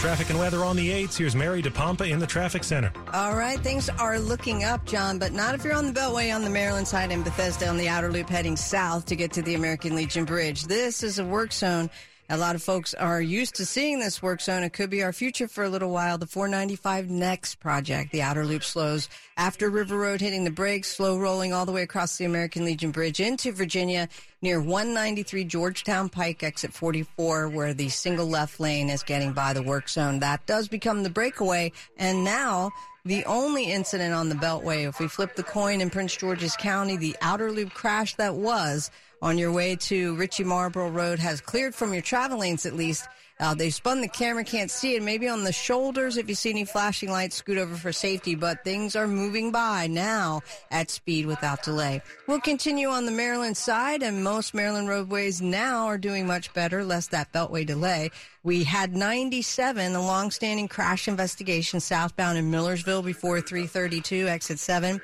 Traffic 0.00 0.28
and 0.28 0.38
weather 0.38 0.62
on 0.62 0.76
the 0.76 0.90
8s. 0.90 1.16
Here's 1.16 1.34
Mary 1.34 1.62
DePompa 1.62 2.10
in 2.10 2.18
the 2.18 2.26
traffic 2.26 2.64
center. 2.64 2.92
All 3.14 3.34
right, 3.34 3.58
things 3.60 3.88
are 3.88 4.20
looking 4.20 4.62
up, 4.62 4.84
John, 4.84 5.18
but 5.18 5.32
not 5.32 5.54
if 5.54 5.64
you're 5.64 5.74
on 5.74 5.86
the 5.86 5.98
Beltway 5.98 6.34
on 6.34 6.44
the 6.44 6.50
Maryland 6.50 6.86
side 6.86 7.10
and 7.10 7.24
Bethesda 7.24 7.66
on 7.66 7.78
the 7.78 7.88
outer 7.88 8.12
loop 8.12 8.28
heading 8.28 8.56
south 8.56 9.06
to 9.06 9.16
get 9.16 9.32
to 9.32 9.42
the 9.42 9.54
American 9.54 9.96
Legion 9.96 10.26
Bridge. 10.26 10.64
This 10.64 11.02
is 11.02 11.18
a 11.18 11.24
work 11.24 11.52
zone 11.52 11.88
A 12.28 12.36
lot 12.36 12.56
of 12.56 12.62
folks 12.62 12.92
are 12.92 13.20
used 13.20 13.54
to 13.54 13.64
seeing 13.64 14.00
this 14.00 14.20
work 14.20 14.40
zone. 14.40 14.64
It 14.64 14.72
could 14.72 14.90
be 14.90 15.04
our 15.04 15.12
future 15.12 15.46
for 15.46 15.62
a 15.62 15.68
little 15.68 15.92
while. 15.92 16.18
The 16.18 16.26
495 16.26 17.08
Next 17.08 17.60
project, 17.60 18.10
the 18.10 18.22
outer 18.22 18.44
loop 18.44 18.64
slows 18.64 19.08
after 19.36 19.70
River 19.70 19.96
Road 19.96 20.20
hitting 20.20 20.42
the 20.42 20.50
brakes, 20.50 20.88
slow 20.88 21.18
rolling 21.18 21.52
all 21.52 21.66
the 21.66 21.70
way 21.70 21.82
across 21.82 22.16
the 22.16 22.24
American 22.24 22.64
Legion 22.64 22.90
Bridge 22.90 23.20
into 23.20 23.52
Virginia 23.52 24.08
near 24.42 24.60
193 24.60 25.44
Georgetown 25.44 26.08
Pike, 26.08 26.42
exit 26.42 26.72
44, 26.72 27.48
where 27.48 27.72
the 27.72 27.90
single 27.90 28.26
left 28.26 28.58
lane 28.58 28.90
is 28.90 29.04
getting 29.04 29.32
by 29.32 29.52
the 29.52 29.62
work 29.62 29.88
zone. 29.88 30.18
That 30.18 30.44
does 30.46 30.66
become 30.66 31.04
the 31.04 31.10
breakaway. 31.10 31.70
And 31.96 32.24
now 32.24 32.72
the 33.04 33.24
only 33.26 33.70
incident 33.70 34.14
on 34.14 34.30
the 34.30 34.34
Beltway, 34.34 34.88
if 34.88 34.98
we 34.98 35.06
flip 35.06 35.36
the 35.36 35.44
coin 35.44 35.80
in 35.80 35.90
Prince 35.90 36.16
George's 36.16 36.56
County, 36.56 36.96
the 36.96 37.16
outer 37.22 37.52
loop 37.52 37.72
crash 37.72 38.16
that 38.16 38.34
was 38.34 38.90
on 39.26 39.38
your 39.38 39.50
way 39.50 39.74
to 39.74 40.14
Ritchie 40.14 40.44
Marlboro 40.44 40.88
Road 40.88 41.18
has 41.18 41.40
cleared 41.40 41.74
from 41.74 41.92
your 41.92 42.00
travel 42.00 42.38
lanes 42.38 42.64
at 42.64 42.76
least. 42.76 43.08
Uh, 43.40 43.56
they 43.56 43.70
spun 43.70 44.00
the 44.00 44.06
camera, 44.06 44.44
can't 44.44 44.70
see 44.70 44.94
it. 44.94 45.02
Maybe 45.02 45.28
on 45.28 45.42
the 45.42 45.52
shoulders, 45.52 46.16
if 46.16 46.28
you 46.28 46.36
see 46.36 46.50
any 46.50 46.64
flashing 46.64 47.10
lights, 47.10 47.34
scoot 47.34 47.58
over 47.58 47.74
for 47.74 47.92
safety. 47.92 48.36
But 48.36 48.62
things 48.62 48.94
are 48.94 49.08
moving 49.08 49.50
by 49.50 49.88
now 49.88 50.42
at 50.70 50.90
speed 50.90 51.26
without 51.26 51.64
delay. 51.64 52.02
We'll 52.28 52.40
continue 52.40 52.86
on 52.86 53.04
the 53.04 53.10
Maryland 53.10 53.56
side, 53.56 54.04
and 54.04 54.22
most 54.22 54.54
Maryland 54.54 54.88
roadways 54.88 55.42
now 55.42 55.86
are 55.86 55.98
doing 55.98 56.24
much 56.24 56.54
better, 56.54 56.84
less 56.84 57.08
that 57.08 57.32
beltway 57.32 57.66
delay. 57.66 58.12
We 58.44 58.62
had 58.62 58.94
97, 58.94 59.96
a 59.96 60.00
long-standing 60.00 60.68
crash 60.68 61.08
investigation 61.08 61.80
southbound 61.80 62.38
in 62.38 62.48
Millersville 62.48 63.02
before 63.02 63.40
332, 63.40 64.28
exit 64.28 64.60
7. 64.60 65.00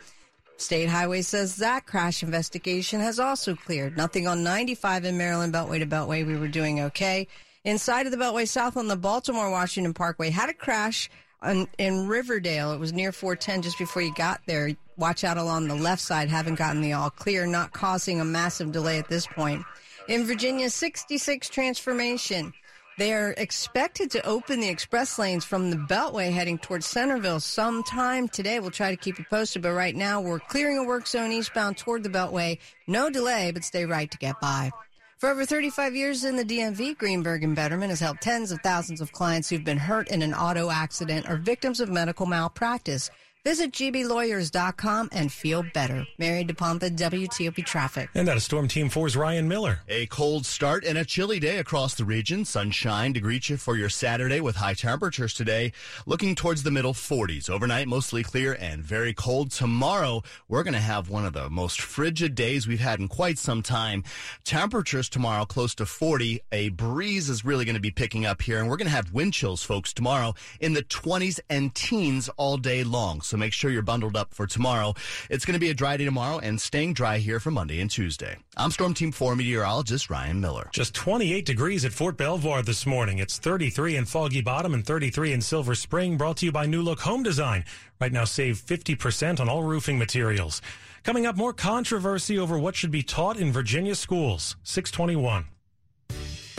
State 0.57 0.89
Highway 0.89 1.23
says 1.23 1.57
that 1.57 1.87
crash 1.87 2.23
investigation 2.23 3.01
has 3.01 3.19
also 3.19 3.57
cleared. 3.57 3.97
Nothing 3.97 4.27
on 4.27 4.45
95 4.45 5.05
in 5.05 5.19
Maryland, 5.19 5.53
Beltway 5.53 5.81
to 5.81 5.87
Beltway. 5.87 6.27
We 6.27 6.37
were 6.37 6.49
doing 6.49 6.81
okay. 6.81 7.27
Inside 7.65 8.07
of 8.07 8.13
the 8.13 8.19
Beltway 8.19 8.47
South 8.47 8.77
on 8.77 8.89
the 8.89 8.97
Baltimore 8.97 9.51
Washington 9.51 9.95
Parkway 9.95 10.31
had 10.31 10.49
a 10.49 10.55
crash 10.55 11.11
on, 11.43 11.69
in 11.79 12.07
Riverdale. 12.07 12.73
It 12.73 12.81
was 12.81 12.93
near 12.93 13.13
410 13.13 13.63
just 13.63 13.79
before 13.79 14.03
you 14.03 14.15
got 14.15 14.41
there. 14.47 14.71
Watch 14.97 15.25
out 15.25 15.39
along 15.39 15.69
the 15.69 15.75
left 15.75 16.03
side. 16.03 16.29
Haven't 16.29 16.57
gotten 16.57 16.83
the 16.83 16.93
all 16.93 17.11
clear, 17.11 17.47
not 17.47 17.73
causing 17.73 18.21
a 18.21 18.25
massive 18.25 18.73
delay 18.73 18.99
at 18.99 19.09
this 19.09 19.27
point. 19.27 19.65
In 20.09 20.25
Virginia, 20.25 20.71
66 20.71 21.49
transformation. 21.49 22.53
They 22.99 23.15
are 23.15 23.35
expected 23.39 24.11
to 24.11 24.27
open 24.27 24.61
the 24.61 24.69
express 24.69 25.19
lanes 25.19 25.47
from 25.47 25.71
the 25.71 25.77
Beltway 25.77 26.31
heading 26.31 26.59
towards 26.59 26.85
Centreville 26.87 27.41
sometime 27.41 28.29
today. 28.29 28.61
We'll 28.61 28.71
try 28.71 28.91
to 28.91 28.97
keep 28.99 29.19
you 29.19 29.25
posted, 29.31 29.63
but 29.63 29.73
right 29.73 29.97
now 29.97 30.21
we're 30.21 30.39
clearing 30.39 30.77
a 30.77 30.85
work 30.85 31.07
zone 31.07 31.33
eastbound 31.33 31.79
toward 31.79 32.03
the 32.03 32.11
Beltway. 32.11 32.59
No 32.87 33.09
delay, 33.09 33.51
but 33.51 33.65
stay 33.65 33.87
right 33.87 34.11
to 34.11 34.19
get 34.19 34.39
by. 34.41 34.71
For 35.17 35.31
over 35.31 35.47
35 35.47 35.95
years 35.95 36.25
in 36.25 36.37
the 36.37 36.45
DMV, 36.45 36.99
Greenberg 36.99 37.45
and 37.45 37.57
Bederman 37.57 37.89
has 37.89 38.01
helped 38.01 38.23
tens 38.23 38.53
of 38.53 38.61
thousands 38.61 39.01
of 39.01 39.13
clients 39.13 39.49
who've 39.49 39.65
been 39.65 39.79
hurt 39.79 40.09
in 40.09 40.21
an 40.21 40.35
auto 40.35 40.69
accident 40.69 41.31
or 41.31 41.37
victims 41.37 41.81
of 41.81 41.89
medical 41.89 42.27
malpractice. 42.27 43.09
Visit 43.45 43.73
gblawyers.com 43.73 45.09
and 45.11 45.33
feel 45.33 45.65
better. 45.75 46.07
Mary 46.17 46.45
DePompa, 46.45 46.97
WTOP 46.97 47.65
Traffic. 47.65 48.09
And 48.15 48.29
that 48.29 48.37
is 48.37 48.45
Storm 48.45 48.69
Team 48.69 48.89
4's 48.89 49.17
Ryan 49.17 49.49
Miller. 49.49 49.81
A 49.89 50.07
cold 50.07 50.47
start 50.47 50.85
and 50.85 50.97
a 50.97 51.05
chilly 51.05 51.41
day 51.41 51.59
across 51.59 51.97
the 51.97 52.05
region. 52.05 52.45
Sunshine 52.45 53.13
to 53.15 53.21
greet 53.21 53.49
you 53.49 53.57
for 53.57 53.77
your 53.77 53.89
Saturday 53.89 54.41
with 54.41 54.55
high 54.55 54.75
temperatures 54.75 55.35
today. 55.35 55.73
Looking 56.07 56.37
towards 56.37 56.63
the 56.63 56.71
middle 56.71 56.95
40s. 56.95 57.51
Overnight, 57.51 57.89
mostly 57.89 58.23
clear 58.23 58.57
and 58.61 58.81
very 58.81 59.13
cold. 59.13 59.51
Tomorrow, 59.51 60.23
we're 60.47 60.63
going 60.63 60.75
to 60.75 60.79
have 60.79 61.11
one 61.11 61.27
of 61.27 61.33
the 61.33 61.51
most 61.51 61.81
frigid 61.81 62.37
days 62.37 62.69
we've 62.69 62.79
had 62.79 63.01
in 63.01 63.09
quite 63.09 63.39
some 63.39 63.61
time. 63.61 64.05
Temperatures 64.45 65.09
tomorrow 65.09 65.45
close 65.47 65.75
to 65.75 65.85
40. 65.85 66.41
A 66.53 66.69
breeze 66.69 67.29
is 67.29 67.45
really 67.45 67.65
going 67.65 67.75
to 67.75 67.81
be 67.81 67.91
picking 67.91 68.25
up 68.25 68.41
here, 68.41 68.61
and 68.61 68.69
we're 68.69 68.77
going 68.77 68.87
to 68.87 68.95
have 68.95 69.13
wind 69.13 69.35
chills, 69.35 69.65
folks, 69.65 69.93
tomorrow 69.93 70.33
in 70.61 70.75
the 70.75 70.85
20s 70.85 71.41
and 71.51 71.75
teens 71.75 72.31
all 72.37 72.57
day 72.57 72.85
long. 72.85 73.21
So 73.32 73.32
make 73.37 73.53
sure 73.53 73.71
you're 73.71 73.83
bundled 73.83 74.17
up 74.17 74.35
for 74.35 74.47
tomorrow. 74.47 74.95
It's 75.31 75.45
going 75.45 75.55
to 75.55 75.61
be 75.61 75.71
a 75.71 75.75
dry 75.75 75.97
day 75.97 76.05
tomorrow 76.05 76.39
and 76.39 76.61
staying 76.61 76.95
dry 76.95 77.19
here 77.19 77.41
for 77.41 77.51
Monday 77.51 77.81
and 77.81 77.91
Tuesday. 77.91 78.37
I'm 78.57 78.71
Storm 78.71 78.95
Team 78.95 79.13
4 79.13 79.37
meteorologist 79.37 80.11
Ryan 80.11 80.41
Miller. 80.41 80.71
Just 80.73 80.95
28 80.95 81.45
degrees 81.45 81.85
at 81.85 81.93
Fort 81.93 82.17
Belvoir 82.17 82.63
this 82.63 82.87
morning. 82.87 83.19
It's 83.19 83.39
33 83.39 83.97
in 83.97 84.05
Foggy 84.05 84.41
Bottom 84.41 84.75
and 84.75 84.87
33 84.87 85.33
in 85.33 85.41
Silver 85.41 85.75
Spring. 85.75 86.17
Brought 86.17 86.39
to 86.39 86.47
you 86.47 86.53
by 86.53 86.67
New 86.67 86.83
Look 86.83 87.01
Home 87.01 87.23
Design. 87.23 87.65
Right 88.01 88.13
now, 88.13 88.25
save 88.25 88.59
50% 88.59 89.41
on 89.41 89.49
all 89.49 89.63
roofing 89.63 89.99
materials. 89.99 90.61
Coming 91.05 91.27
up, 91.27 91.37
more 91.37 91.53
controversy 91.53 92.39
over 92.39 92.59
what 92.59 92.77
should 92.77 92.91
be 92.91 93.03
taught 93.03 93.37
in 93.37 93.53
Virginia 93.53 93.95
schools. 93.95 94.57
621. 94.63 95.47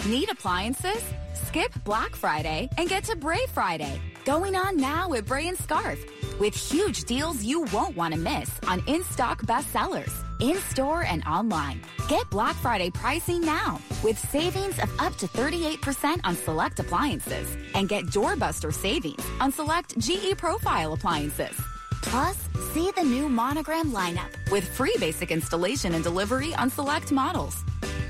Need 0.07 0.29
appliances? 0.29 1.01
Skip 1.47 1.71
Black 1.85 2.15
Friday 2.15 2.69
and 2.77 2.89
get 2.89 3.05
to 3.05 3.15
Bray 3.15 3.49
Friday. 3.49 4.01
Going 4.25 4.55
on 4.55 4.77
now 4.77 5.13
at 5.15 5.25
Bray 5.25 5.49
and 5.49 5.57
Scarf 5.57 5.99
with 6.39 6.55
huge 6.55 7.03
deals 7.03 7.43
you 7.43 7.63
won't 7.73 7.97
want 7.97 8.13
to 8.13 8.19
miss 8.19 8.49
on 8.69 8.81
in-stock 8.87 9.41
bestsellers, 9.41 10.13
in-store 10.39 11.03
and 11.03 11.25
online. 11.25 11.81
Get 12.07 12.29
Black 12.29 12.55
Friday 12.55 12.89
pricing 12.89 13.41
now 13.41 13.81
with 14.01 14.17
savings 14.17 14.79
of 14.79 14.89
up 14.97 15.17
to 15.17 15.27
38% 15.27 16.21
on 16.23 16.37
select 16.37 16.79
appliances 16.79 17.57
and 17.73 17.89
get 17.89 18.05
doorbuster 18.05 18.73
savings 18.73 19.21
on 19.41 19.51
select 19.51 19.99
GE 19.99 20.37
Profile 20.37 20.93
appliances. 20.93 21.59
Plus, 22.01 22.37
see 22.71 22.91
the 22.95 23.03
new 23.03 23.27
monogram 23.27 23.91
lineup 23.91 24.31
with 24.51 24.65
free 24.65 24.95
basic 25.01 25.31
installation 25.31 25.95
and 25.95 26.03
delivery 26.03 26.55
on 26.55 26.69
select 26.69 27.11
models. 27.11 27.61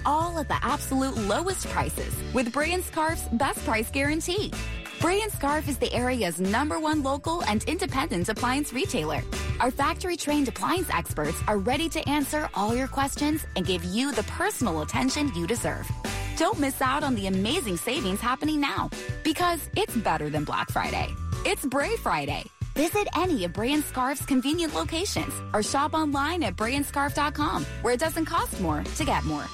All 0.06 0.38
at 0.38 0.48
the 0.48 0.64
absolute 0.64 1.16
lowest 1.16 1.68
prices 1.70 2.14
with 2.36 2.54
Bray 2.54 2.74
and 2.74 2.84
Scarf's 2.84 3.28
best 3.32 3.66
price 3.66 3.90
guarantee. 3.90 4.52
Bray 5.04 5.20
and 5.20 5.34
Scarf 5.34 5.68
is 5.68 5.78
the 5.78 5.94
area's 5.94 6.40
number 6.40 6.80
one 6.80 7.04
local 7.04 7.44
and 7.44 7.62
independent 7.66 8.30
appliance 8.30 8.72
retailer. 8.72 9.22
Our 9.60 9.70
factory 9.70 10.16
trained 10.16 10.48
appliance 10.48 10.90
experts 10.90 11.38
are 11.46 11.58
ready 11.58 11.90
to 11.90 12.10
answer 12.10 12.50
all 12.54 12.74
your 12.74 12.88
questions 12.88 13.46
and 13.58 13.66
give 13.66 13.84
you 13.84 14.14
the 14.14 14.24
personal 14.24 14.82
attention 14.82 15.30
you 15.36 15.46
deserve. 15.46 15.92
Don't 16.38 16.58
miss 16.58 16.82
out 16.82 17.04
on 17.04 17.16
the 17.16 17.28
amazing 17.28 17.76
savings 17.76 18.22
happening 18.22 18.62
now 18.62 18.90
because 19.26 19.60
it's 19.76 19.98
better 19.98 20.30
than 20.30 20.46
Black 20.46 20.72
Friday. 20.72 21.10
It's 21.46 21.66
Bray 21.66 21.98
Friday. 21.98 22.46
Visit 22.74 23.10
any 23.14 23.44
of 23.44 23.52
Bray 23.52 23.74
and 23.74 23.84
Scarf's 23.84 24.26
convenient 24.26 24.74
locations 24.74 25.34
or 25.54 25.62
shop 25.62 25.96
online 25.96 26.44
at 26.44 26.56
brayandscarf.com 26.56 27.66
where 27.82 27.94
it 27.94 28.00
doesn't 28.00 28.24
cost 28.24 28.62
more 28.62 28.82
to 28.96 29.04
get 29.04 29.26
more. 29.26 29.48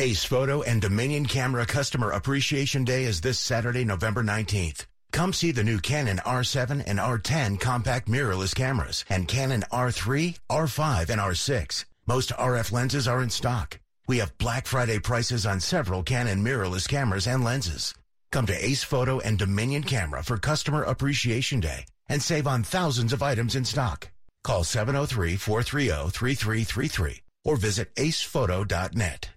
Ace 0.00 0.24
Photo 0.24 0.62
and 0.62 0.80
Dominion 0.80 1.26
Camera 1.26 1.66
Customer 1.66 2.12
Appreciation 2.12 2.84
Day 2.84 3.04
is 3.04 3.20
this 3.20 3.38
Saturday, 3.38 3.84
November 3.84 4.24
19th. 4.24 4.86
Come 5.12 5.34
see 5.34 5.52
the 5.52 5.62
new 5.62 5.78
Canon 5.78 6.16
R7 6.24 6.82
and 6.86 6.98
R10 6.98 7.60
compact 7.60 8.08
mirrorless 8.08 8.54
cameras 8.54 9.04
and 9.10 9.28
Canon 9.28 9.62
R3, 9.70 10.38
R5, 10.48 11.10
and 11.10 11.20
R6. 11.20 11.84
Most 12.06 12.30
RF 12.30 12.72
lenses 12.72 13.06
are 13.06 13.22
in 13.22 13.28
stock. 13.28 13.78
We 14.08 14.16
have 14.20 14.38
Black 14.38 14.66
Friday 14.66 15.00
prices 15.00 15.44
on 15.44 15.60
several 15.60 16.02
Canon 16.02 16.42
mirrorless 16.42 16.88
cameras 16.88 17.26
and 17.26 17.44
lenses. 17.44 17.94
Come 18.32 18.46
to 18.46 18.64
Ace 18.64 18.82
Photo 18.82 19.20
and 19.20 19.38
Dominion 19.38 19.82
Camera 19.82 20.22
for 20.22 20.38
Customer 20.38 20.82
Appreciation 20.82 21.60
Day 21.60 21.84
and 22.08 22.22
save 22.22 22.46
on 22.46 22.62
thousands 22.62 23.12
of 23.12 23.22
items 23.22 23.54
in 23.54 23.66
stock. 23.66 24.10
Call 24.44 24.64
703-430-3333 24.64 27.20
or 27.44 27.56
visit 27.56 27.94
acephoto.net. 27.96 29.28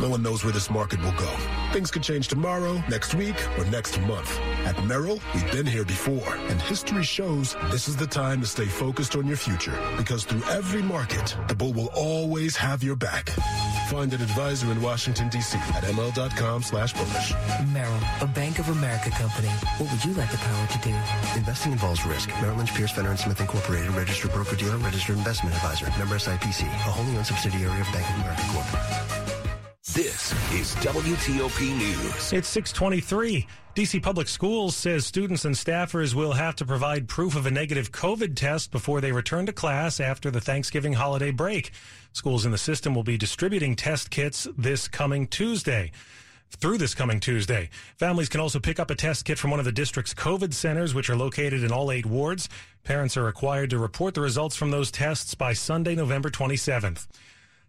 No 0.00 0.10
one 0.10 0.22
knows 0.22 0.44
where 0.44 0.52
this 0.52 0.70
market 0.70 1.00
will 1.02 1.12
go. 1.12 1.36
Things 1.72 1.90
could 1.90 2.02
change 2.02 2.28
tomorrow, 2.28 2.82
next 2.88 3.14
week, 3.14 3.36
or 3.58 3.64
next 3.66 3.98
month. 4.02 4.38
At 4.66 4.82
Merrill, 4.84 5.20
we've 5.34 5.52
been 5.52 5.66
here 5.66 5.84
before, 5.84 6.36
and 6.48 6.60
history 6.62 7.02
shows 7.02 7.56
this 7.70 7.88
is 7.88 7.96
the 7.96 8.06
time 8.06 8.40
to 8.42 8.46
stay 8.46 8.66
focused 8.66 9.16
on 9.16 9.26
your 9.26 9.38
future. 9.38 9.78
Because 9.96 10.24
through 10.24 10.42
every 10.50 10.82
market, 10.82 11.34
the 11.48 11.54
bull 11.54 11.72
will 11.72 11.90
always 11.94 12.56
have 12.56 12.82
your 12.82 12.96
back. 12.96 13.30
Find 13.88 14.12
an 14.12 14.20
advisor 14.20 14.70
in 14.70 14.80
Washington, 14.82 15.28
D.C. 15.30 15.56
at 15.58 15.84
ml.com 15.84 16.62
slash 16.62 16.92
bullish. 16.92 17.32
Merrill, 17.72 18.00
a 18.20 18.26
Bank 18.26 18.58
of 18.58 18.68
America 18.68 19.10
company. 19.10 19.48
What 19.78 19.90
would 19.90 20.04
you 20.04 20.12
like 20.12 20.30
the 20.30 20.38
power 20.38 20.66
to 20.66 20.78
do? 20.78 20.94
Investing 21.36 21.72
involves 21.72 22.04
risk. 22.06 22.28
Merrill 22.40 22.56
Lynch, 22.56 22.74
Pierce, 22.74 22.92
Fenner 22.92 23.16
& 23.16 23.18
Smith 23.18 23.40
Incorporated, 23.40 23.90
registered 23.92 24.32
broker-dealer, 24.32 24.76
registered 24.78 25.16
investment 25.16 25.54
advisor. 25.56 25.86
Member 25.98 26.16
SIPC, 26.16 26.64
a 26.66 26.90
wholly 26.90 27.16
owned 27.16 27.26
subsidiary 27.26 27.80
of 27.80 27.86
Bank 27.92 28.08
of 28.08 28.16
America 28.16 28.42
Corp. 28.52 29.19
This 29.94 30.30
is 30.52 30.76
WTOP 30.84 31.76
News. 31.76 32.32
It's 32.32 32.46
623. 32.46 33.44
DC 33.74 34.00
Public 34.00 34.28
Schools 34.28 34.76
says 34.76 35.04
students 35.04 35.44
and 35.44 35.56
staffers 35.56 36.14
will 36.14 36.34
have 36.34 36.54
to 36.56 36.64
provide 36.64 37.08
proof 37.08 37.34
of 37.34 37.46
a 37.46 37.50
negative 37.50 37.90
COVID 37.90 38.36
test 38.36 38.70
before 38.70 39.00
they 39.00 39.10
return 39.10 39.46
to 39.46 39.52
class 39.52 39.98
after 39.98 40.30
the 40.30 40.40
Thanksgiving 40.40 40.92
holiday 40.92 41.32
break. 41.32 41.72
Schools 42.12 42.46
in 42.46 42.52
the 42.52 42.58
system 42.58 42.94
will 42.94 43.02
be 43.02 43.18
distributing 43.18 43.74
test 43.74 44.10
kits 44.10 44.46
this 44.56 44.86
coming 44.86 45.26
Tuesday. 45.26 45.90
Through 46.50 46.78
this 46.78 46.94
coming 46.94 47.18
Tuesday. 47.18 47.68
Families 47.96 48.28
can 48.28 48.38
also 48.40 48.60
pick 48.60 48.78
up 48.78 48.90
a 48.90 48.94
test 48.94 49.24
kit 49.24 49.38
from 49.40 49.50
one 49.50 49.58
of 49.58 49.66
the 49.66 49.72
district's 49.72 50.14
COVID 50.14 50.54
centers, 50.54 50.94
which 50.94 51.10
are 51.10 51.16
located 51.16 51.64
in 51.64 51.72
all 51.72 51.90
eight 51.90 52.06
wards. 52.06 52.48
Parents 52.84 53.16
are 53.16 53.24
required 53.24 53.70
to 53.70 53.78
report 53.78 54.14
the 54.14 54.20
results 54.20 54.54
from 54.54 54.70
those 54.70 54.92
tests 54.92 55.34
by 55.34 55.52
Sunday, 55.52 55.96
November 55.96 56.30
27th. 56.30 57.08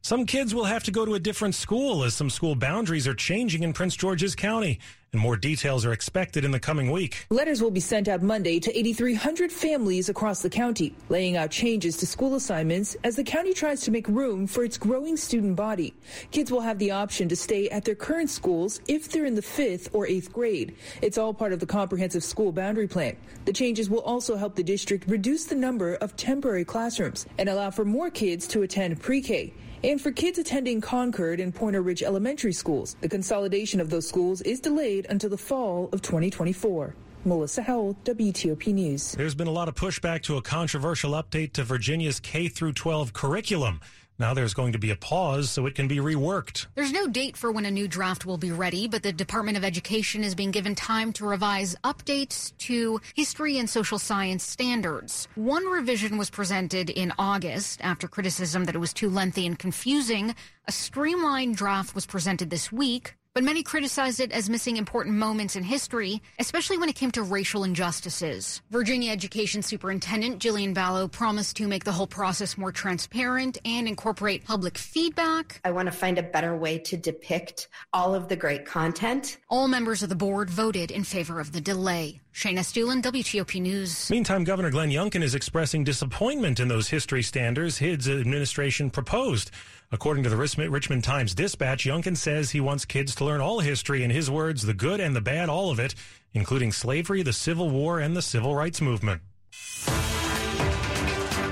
Some 0.03 0.25
kids 0.25 0.55
will 0.55 0.63
have 0.63 0.83
to 0.85 0.91
go 0.91 1.05
to 1.05 1.13
a 1.13 1.19
different 1.19 1.53
school 1.53 2.03
as 2.03 2.15
some 2.15 2.31
school 2.31 2.55
boundaries 2.55 3.07
are 3.07 3.13
changing 3.13 3.61
in 3.61 3.71
Prince 3.71 3.95
George's 3.95 4.33
County, 4.33 4.79
and 5.13 5.21
more 5.21 5.37
details 5.37 5.85
are 5.85 5.93
expected 5.93 6.43
in 6.43 6.49
the 6.49 6.59
coming 6.59 6.89
week. 6.89 7.27
Letters 7.29 7.61
will 7.61 7.69
be 7.69 7.79
sent 7.79 8.07
out 8.07 8.23
Monday 8.23 8.59
to 8.59 8.75
8,300 8.75 9.51
families 9.51 10.09
across 10.09 10.41
the 10.41 10.49
county, 10.49 10.95
laying 11.09 11.37
out 11.37 11.51
changes 11.51 11.97
to 11.97 12.07
school 12.07 12.33
assignments 12.33 12.97
as 13.03 13.15
the 13.15 13.23
county 13.23 13.53
tries 13.53 13.81
to 13.81 13.91
make 13.91 14.07
room 14.07 14.47
for 14.47 14.63
its 14.63 14.75
growing 14.75 15.15
student 15.17 15.55
body. 15.55 15.93
Kids 16.31 16.51
will 16.51 16.61
have 16.61 16.79
the 16.79 16.89
option 16.89 17.29
to 17.29 17.35
stay 17.35 17.69
at 17.69 17.85
their 17.85 17.93
current 17.93 18.31
schools 18.31 18.81
if 18.87 19.07
they're 19.07 19.25
in 19.25 19.35
the 19.35 19.41
fifth 19.43 19.89
or 19.93 20.07
eighth 20.07 20.33
grade. 20.33 20.75
It's 21.03 21.19
all 21.19 21.31
part 21.31 21.53
of 21.53 21.59
the 21.59 21.67
comprehensive 21.67 22.23
school 22.23 22.51
boundary 22.51 22.87
plan. 22.87 23.17
The 23.45 23.53
changes 23.53 23.87
will 23.87 24.01
also 24.01 24.35
help 24.35 24.55
the 24.55 24.63
district 24.63 25.07
reduce 25.07 25.45
the 25.45 25.55
number 25.55 25.93
of 25.93 26.15
temporary 26.15 26.65
classrooms 26.65 27.27
and 27.37 27.47
allow 27.47 27.69
for 27.69 27.85
more 27.85 28.09
kids 28.09 28.47
to 28.47 28.63
attend 28.63 28.99
pre-K. 28.99 29.53
And 29.83 29.99
for 29.99 30.11
kids 30.11 30.37
attending 30.37 30.79
Concord 30.79 31.39
and 31.39 31.55
Pointer 31.55 31.81
Ridge 31.81 32.03
elementary 32.03 32.53
schools, 32.53 32.95
the 33.01 33.09
consolidation 33.09 33.79
of 33.79 33.89
those 33.89 34.07
schools 34.07 34.41
is 34.41 34.59
delayed 34.59 35.07
until 35.09 35.31
the 35.31 35.37
fall 35.37 35.89
of 35.91 36.03
2024. 36.03 36.93
Melissa 37.25 37.63
Howell, 37.63 37.95
WTOP 38.03 38.73
News. 38.73 39.13
There's 39.13 39.33
been 39.33 39.47
a 39.47 39.51
lot 39.51 39.67
of 39.67 39.75
pushback 39.75 40.21
to 40.23 40.37
a 40.37 40.41
controversial 40.41 41.13
update 41.13 41.53
to 41.53 41.63
Virginia's 41.63 42.19
K 42.19 42.47
through 42.47 42.73
12 42.73 43.13
curriculum. 43.13 43.81
Now 44.21 44.35
there's 44.35 44.53
going 44.53 44.73
to 44.73 44.77
be 44.77 44.91
a 44.91 44.95
pause 44.95 45.49
so 45.49 45.65
it 45.65 45.73
can 45.73 45.87
be 45.87 45.97
reworked. 45.97 46.67
There's 46.75 46.91
no 46.91 47.07
date 47.07 47.35
for 47.35 47.51
when 47.51 47.65
a 47.65 47.71
new 47.71 47.87
draft 47.87 48.23
will 48.23 48.37
be 48.37 48.51
ready, 48.51 48.87
but 48.87 49.01
the 49.01 49.11
Department 49.11 49.57
of 49.57 49.63
Education 49.63 50.23
is 50.23 50.35
being 50.35 50.51
given 50.51 50.75
time 50.75 51.11
to 51.13 51.25
revise 51.25 51.75
updates 51.83 52.55
to 52.59 53.01
history 53.15 53.57
and 53.57 53.67
social 53.67 53.97
science 53.97 54.43
standards. 54.43 55.27
One 55.33 55.65
revision 55.65 56.19
was 56.19 56.29
presented 56.29 56.91
in 56.91 57.11
August 57.17 57.81
after 57.81 58.07
criticism 58.07 58.65
that 58.65 58.75
it 58.75 58.77
was 58.77 58.93
too 58.93 59.09
lengthy 59.09 59.47
and 59.47 59.57
confusing. 59.57 60.35
A 60.67 60.71
streamlined 60.71 61.55
draft 61.55 61.95
was 61.95 62.05
presented 62.05 62.51
this 62.51 62.71
week. 62.71 63.15
But 63.33 63.45
many 63.45 63.63
criticized 63.63 64.19
it 64.19 64.33
as 64.33 64.49
missing 64.49 64.75
important 64.75 65.15
moments 65.15 65.55
in 65.55 65.63
history, 65.63 66.21
especially 66.37 66.77
when 66.77 66.89
it 66.89 66.95
came 66.95 67.11
to 67.11 67.23
racial 67.23 67.63
injustices. 67.63 68.61
Virginia 68.71 69.09
Education 69.09 69.61
Superintendent 69.61 70.39
Jillian 70.39 70.73
Balow 70.73 71.07
promised 71.07 71.55
to 71.55 71.65
make 71.65 71.85
the 71.85 71.93
whole 71.93 72.07
process 72.07 72.57
more 72.57 72.73
transparent 72.73 73.57
and 73.63 73.87
incorporate 73.87 74.43
public 74.43 74.77
feedback. 74.77 75.61
I 75.63 75.71
want 75.71 75.85
to 75.85 75.93
find 75.93 76.17
a 76.17 76.23
better 76.23 76.57
way 76.57 76.77
to 76.79 76.97
depict 76.97 77.69
all 77.93 78.13
of 78.13 78.27
the 78.27 78.35
great 78.35 78.65
content. 78.65 79.37
All 79.49 79.69
members 79.69 80.03
of 80.03 80.09
the 80.09 80.15
board 80.15 80.49
voted 80.49 80.91
in 80.91 81.05
favor 81.05 81.39
of 81.39 81.53
the 81.53 81.61
delay. 81.61 82.19
Shayna 82.33 82.59
Estulin, 82.59 83.01
WTOP 83.01 83.61
News. 83.61 84.09
Meantime, 84.09 84.43
Governor 84.43 84.71
Glenn 84.71 84.89
Youngkin 84.89 85.21
is 85.21 85.35
expressing 85.35 85.85
disappointment 85.85 86.59
in 86.59 86.67
those 86.67 86.89
history 86.89 87.23
standards 87.23 87.77
his 87.77 88.09
administration 88.09 88.89
proposed. 88.89 89.51
According 89.93 90.23
to 90.23 90.29
the 90.29 90.37
Richmond 90.37 91.03
Times 91.03 91.35
Dispatch, 91.35 91.83
Youngkin 91.83 92.15
says 92.15 92.51
he 92.51 92.61
wants 92.61 92.85
kids 92.85 93.13
to 93.15 93.25
learn 93.25 93.41
all 93.41 93.59
history, 93.59 94.03
in 94.03 94.09
his 94.09 94.31
words, 94.31 94.61
the 94.61 94.73
good 94.73 95.01
and 95.01 95.13
the 95.13 95.19
bad, 95.19 95.49
all 95.49 95.69
of 95.69 95.81
it, 95.81 95.95
including 96.33 96.71
slavery, 96.71 97.23
the 97.23 97.33
Civil 97.33 97.69
War, 97.69 97.99
and 97.99 98.15
the 98.15 98.21
Civil 98.21 98.55
Rights 98.55 98.79
Movement. 98.79 99.21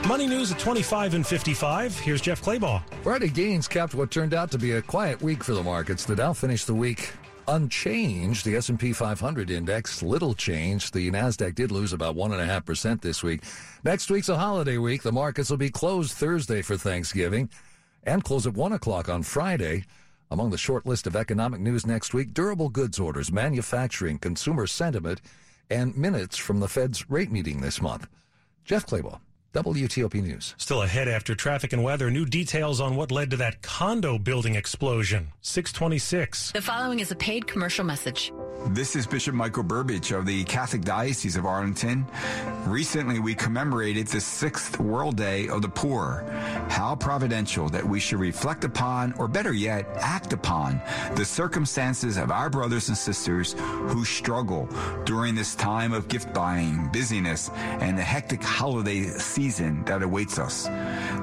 Money 0.08 0.26
news 0.26 0.54
at 0.54 0.60
25 0.60 1.16
and 1.16 1.28
55. 1.28 2.00
Here's 2.00 2.22
Jeff 2.22 2.42
Clabaugh. 2.42 2.82
Friday 3.04 3.28
gains 3.28 3.68
capped 3.68 3.94
what 3.94 4.10
turned 4.10 4.34
out 4.34 4.50
to 4.52 4.58
be 4.58 4.72
a 4.72 4.82
quiet 4.82 5.22
week 5.22 5.44
for 5.44 5.54
the 5.54 5.62
markets. 5.62 6.06
The 6.06 6.16
Dow 6.16 6.32
finished 6.32 6.66
the 6.66 6.74
week 6.74 7.12
unchanged. 7.50 8.46
The 8.46 8.56
S&P 8.56 8.94
500 8.94 9.52
index, 9.52 10.02
little 10.02 10.34
change. 10.34 10.92
The 10.92 11.12
Nasdaq 11.12 11.56
did 11.56 11.72
lose 11.72 11.92
about 11.92 12.16
one 12.16 12.32
and 12.32 12.42
a 12.42 12.46
half 12.46 12.66
percent 12.66 13.02
this 13.02 13.22
week. 13.22 13.44
Next 13.84 14.10
week's 14.10 14.30
a 14.30 14.38
holiday 14.38 14.78
week. 14.78 15.04
The 15.04 15.12
markets 15.12 15.50
will 15.50 15.58
be 15.58 15.70
closed 15.70 16.14
Thursday 16.14 16.62
for 16.62 16.78
Thanksgiving 16.78 17.50
and 18.04 18.24
close 18.24 18.48
at 18.48 18.54
1 18.54 18.74
o'clock 18.74 19.10
on 19.10 19.24
Friday. 19.24 19.86
Among 20.32 20.52
the 20.52 20.58
short 20.58 20.86
list 20.86 21.08
of 21.08 21.16
economic 21.16 21.60
news 21.60 21.86
next 21.88 22.14
week, 22.14 22.34
durable 22.34 22.70
goods 22.70 23.00
orders, 23.00 23.32
manufacturing, 23.32 24.20
consumer 24.20 24.68
sentiment, 24.68 25.22
and 25.70 25.98
minutes 25.98 26.38
from 26.38 26.60
the 26.60 26.68
Fed's 26.68 27.10
rate 27.10 27.32
meeting 27.32 27.62
this 27.62 27.82
month. 27.82 28.08
Jeff 28.64 28.86
Clabaugh. 28.86 29.20
WTOP 29.54 30.22
News. 30.22 30.54
Still 30.58 30.84
ahead 30.84 31.08
after 31.08 31.34
traffic 31.34 31.74
and 31.74 31.84
weather, 31.84 32.12
new 32.12 32.26
details 32.26 32.80
on 32.80 32.96
what 32.96 33.12
led 33.12 33.32
to 33.32 33.38
that 33.38 33.64
condo 33.64 34.20
building 34.20 34.54
explosion. 34.54 35.32
626. 35.42 36.52
The 36.52 36.62
following 36.62 37.00
is 37.00 37.12
a 37.12 37.16
paid 37.16 37.48
commercial 37.48 37.84
message. 37.84 38.32
This 38.68 38.96
is 38.96 39.08
Bishop 39.08 39.34
Michael 39.34 39.64
Burbidge 39.64 40.12
of 40.16 40.26
the 40.26 40.44
Catholic 40.44 40.82
Diocese 40.82 41.38
of 41.38 41.46
Arlington. 41.46 42.06
Recently, 42.66 43.18
we 43.18 43.34
commemorated 43.34 44.08
the 44.08 44.20
sixth 44.20 44.80
World 44.80 45.16
Day 45.16 45.48
of 45.48 45.62
the 45.62 45.70
Poor. 45.70 46.26
How 46.70 46.94
providential 46.96 47.70
that 47.70 47.84
we 47.84 48.02
should 48.02 48.20
reflect 48.20 48.66
upon, 48.66 49.14
or 49.14 49.30
better 49.30 49.54
yet, 49.54 49.88
act 49.96 50.34
upon, 50.34 50.82
the 51.16 51.24
circumstances 51.24 52.18
of 52.18 52.32
our 52.32 52.50
brothers 52.50 52.90
and 52.90 52.98
sisters 52.98 53.54
who 53.58 54.04
struggle 54.04 54.68
during 55.06 55.36
this 55.36 55.56
time 55.56 55.94
of 55.94 56.10
gift 56.10 56.34
buying, 56.34 56.90
busyness, 56.92 57.50
and 57.80 57.98
the 57.98 58.04
hectic 58.04 58.44
holiday 58.44 59.06
season 59.40 59.82
that 59.86 60.04
awaits 60.04 60.38
us. 60.38 60.66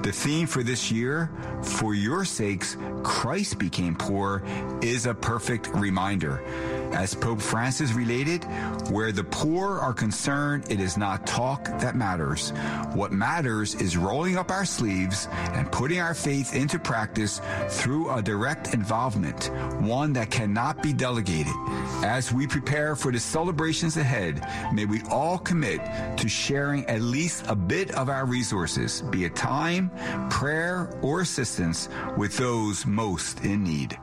The 0.03 0.11
theme 0.11 0.47
for 0.47 0.63
this 0.63 0.91
year, 0.91 1.31
for 1.63 1.95
your 1.95 2.25
sakes, 2.25 2.79
Christ 3.03 3.59
became 3.59 3.95
poor, 3.95 4.43
is 4.81 5.05
a 5.05 5.13
perfect 5.13 5.69
reminder. 5.75 6.43
As 6.93 7.15
Pope 7.15 7.41
Francis 7.41 7.93
related, 7.93 8.45
where 8.91 9.13
the 9.13 9.25
poor 9.25 9.79
are 9.79 9.93
concerned, 9.93 10.71
it 10.71 10.81
is 10.81 10.97
not 10.97 11.27
talk 11.27 11.65
that 11.65 11.97
matters. 11.97 12.51
What 12.95 13.13
matters 13.13 13.75
is 13.75 13.97
rolling 13.97 14.37
up 14.37 14.51
our 14.51 14.65
sleeves 14.65 15.29
and 15.53 15.71
putting 15.71 16.01
our 16.01 16.15
faith 16.15 16.55
into 16.55 16.79
practice 16.79 17.41
through 17.69 18.11
a 18.11 18.23
direct 18.23 18.75
involvement, 18.75 19.51
one 19.81 20.13
that 20.15 20.31
cannot 20.31 20.83
be 20.83 20.93
delegated. 20.93 21.55
As 22.03 22.33
we 22.33 22.47
prepare 22.47 22.97
for 22.97 23.13
the 23.13 23.21
celebrations 23.21 23.97
ahead, 23.97 24.47
may 24.73 24.85
we 24.85 25.03
all 25.11 25.39
commit 25.39 25.81
to 26.19 26.29
sharing 26.29 26.85
at 26.87 27.01
least 27.01 27.45
a 27.49 27.57
bit 27.57 27.91
of 27.93 28.09
our 28.09 28.27
resources, 28.27 29.03
be 29.11 29.25
it 29.25 29.37
time, 29.37 29.91
prayer, 30.31 30.91
or 31.03 31.21
assistance, 31.21 31.89
with 32.17 32.37
those 32.37 32.87
most 32.87 33.45
in 33.45 33.65
need. 33.65 33.99